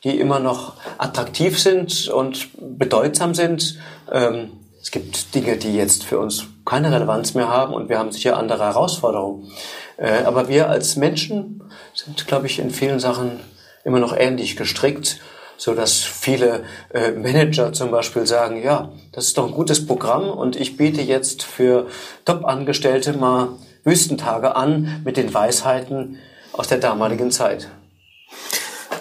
die 0.07 0.21
immer 0.21 0.39
noch 0.39 0.75
attraktiv 0.99 1.61
sind 1.61 2.07
und 2.09 2.51
bedeutsam 2.79 3.35
sind. 3.35 3.77
Ähm, 4.13 4.53
es 4.81 4.93
gibt 4.93 5.35
Dinge, 5.35 5.57
die 5.57 5.75
jetzt 5.75 6.05
für 6.05 6.21
uns 6.21 6.47
keine 6.65 6.93
Relevanz 6.93 7.35
mehr 7.35 7.49
haben 7.49 7.75
und 7.75 7.89
wir 7.89 7.99
haben 7.99 8.13
sicher 8.13 8.37
andere 8.37 8.65
Herausforderungen. 8.65 9.51
Äh, 9.97 10.23
aber 10.25 10.49
wir 10.49 10.71
als 10.71 10.95
Menschen 10.95 11.65
sind, 11.93 12.29
glaube 12.29 12.47
ich, 12.47 12.61
in 12.61 12.71
vielen 12.71 13.01
Sachen 13.01 13.41
immer 13.83 13.99
noch 13.99 14.17
ähnlich 14.17 14.57
gestrickt, 14.57 15.19
so 15.57 15.75
dass 15.75 16.05
viele 16.05 16.63
äh, 16.95 17.11
Manager 17.11 17.73
zum 17.73 17.91
Beispiel 17.91 18.27
sagen, 18.27 18.63
ja, 18.63 18.93
das 19.11 19.27
ist 19.27 19.39
doch 19.39 19.47
ein 19.47 19.55
gutes 19.55 19.87
Programm 19.87 20.31
und 20.31 20.55
ich 20.55 20.77
biete 20.77 21.03
jetzt 21.03 21.43
für 21.43 21.89
Top-Angestellte 22.25 23.15
mal 23.15 23.49
Wüstentage 23.87 24.57
an 24.57 25.01
mit 25.05 25.17
den 25.17 25.33
Weisheiten 25.33 26.19
aus 26.53 26.67
der 26.67 26.79
damaligen 26.79 27.31
Zeit. 27.31 27.69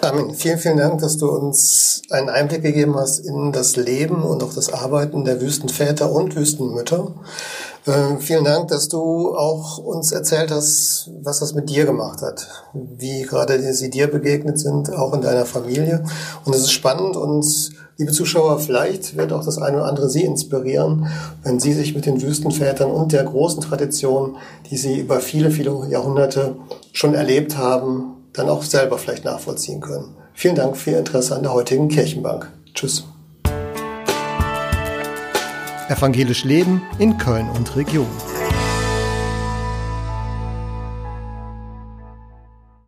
Armin, 0.00 0.34
vielen, 0.34 0.58
vielen 0.58 0.76
Dank, 0.76 1.00
dass 1.00 1.16
du 1.16 1.28
uns 1.28 2.02
einen 2.10 2.28
Einblick 2.28 2.62
gegeben 2.62 2.94
hast 2.94 3.18
in 3.18 3.50
das 3.50 3.74
Leben 3.74 4.22
und 4.22 4.44
auch 4.44 4.54
das 4.54 4.72
Arbeiten 4.72 5.24
der 5.24 5.40
Wüstenväter 5.40 6.12
und 6.12 6.36
Wüstenmütter. 6.36 7.12
Äh, 7.86 8.18
vielen 8.18 8.44
Dank, 8.44 8.68
dass 8.68 8.88
du 8.88 9.36
auch 9.36 9.78
uns 9.78 10.10
erzählt 10.10 10.50
hast, 10.50 11.08
was 11.22 11.38
das 11.38 11.54
mit 11.54 11.70
dir 11.70 11.86
gemacht 11.86 12.20
hat, 12.20 12.48
wie 12.74 13.22
gerade 13.22 13.72
sie 13.72 13.90
dir 13.90 14.08
begegnet 14.08 14.58
sind, 14.58 14.92
auch 14.92 15.14
in 15.14 15.20
deiner 15.20 15.46
Familie. 15.46 16.04
Und 16.44 16.54
es 16.54 16.62
ist 16.62 16.72
spannend 16.72 17.16
und 17.16 17.46
liebe 17.96 18.10
Zuschauer, 18.10 18.58
vielleicht 18.58 19.16
wird 19.16 19.32
auch 19.32 19.44
das 19.44 19.58
eine 19.58 19.76
oder 19.76 19.86
andere 19.86 20.10
Sie 20.10 20.24
inspirieren, 20.24 21.06
wenn 21.44 21.60
Sie 21.60 21.72
sich 21.72 21.94
mit 21.94 22.06
den 22.06 22.20
Wüstenvätern 22.20 22.90
und 22.90 23.12
der 23.12 23.22
großen 23.22 23.62
Tradition, 23.62 24.36
die 24.68 24.76
Sie 24.76 24.98
über 24.98 25.20
viele, 25.20 25.52
viele 25.52 25.86
Jahrhunderte 25.88 26.56
schon 26.92 27.14
erlebt 27.14 27.56
haben, 27.56 28.16
dann 28.32 28.48
auch 28.48 28.64
selber 28.64 28.98
vielleicht 28.98 29.24
nachvollziehen 29.24 29.80
können. 29.80 30.16
Vielen 30.34 30.56
Dank 30.56 30.76
für 30.76 30.90
Ihr 30.90 30.98
Interesse 30.98 31.36
an 31.36 31.42
der 31.44 31.54
heutigen 31.54 31.88
Kirchenbank. 31.88 32.50
Tschüss. 32.74 33.04
Evangelisch 35.88 36.44
Leben 36.44 36.82
in 36.98 37.16
Köln 37.16 37.48
und 37.48 37.76
Region. 37.76 38.08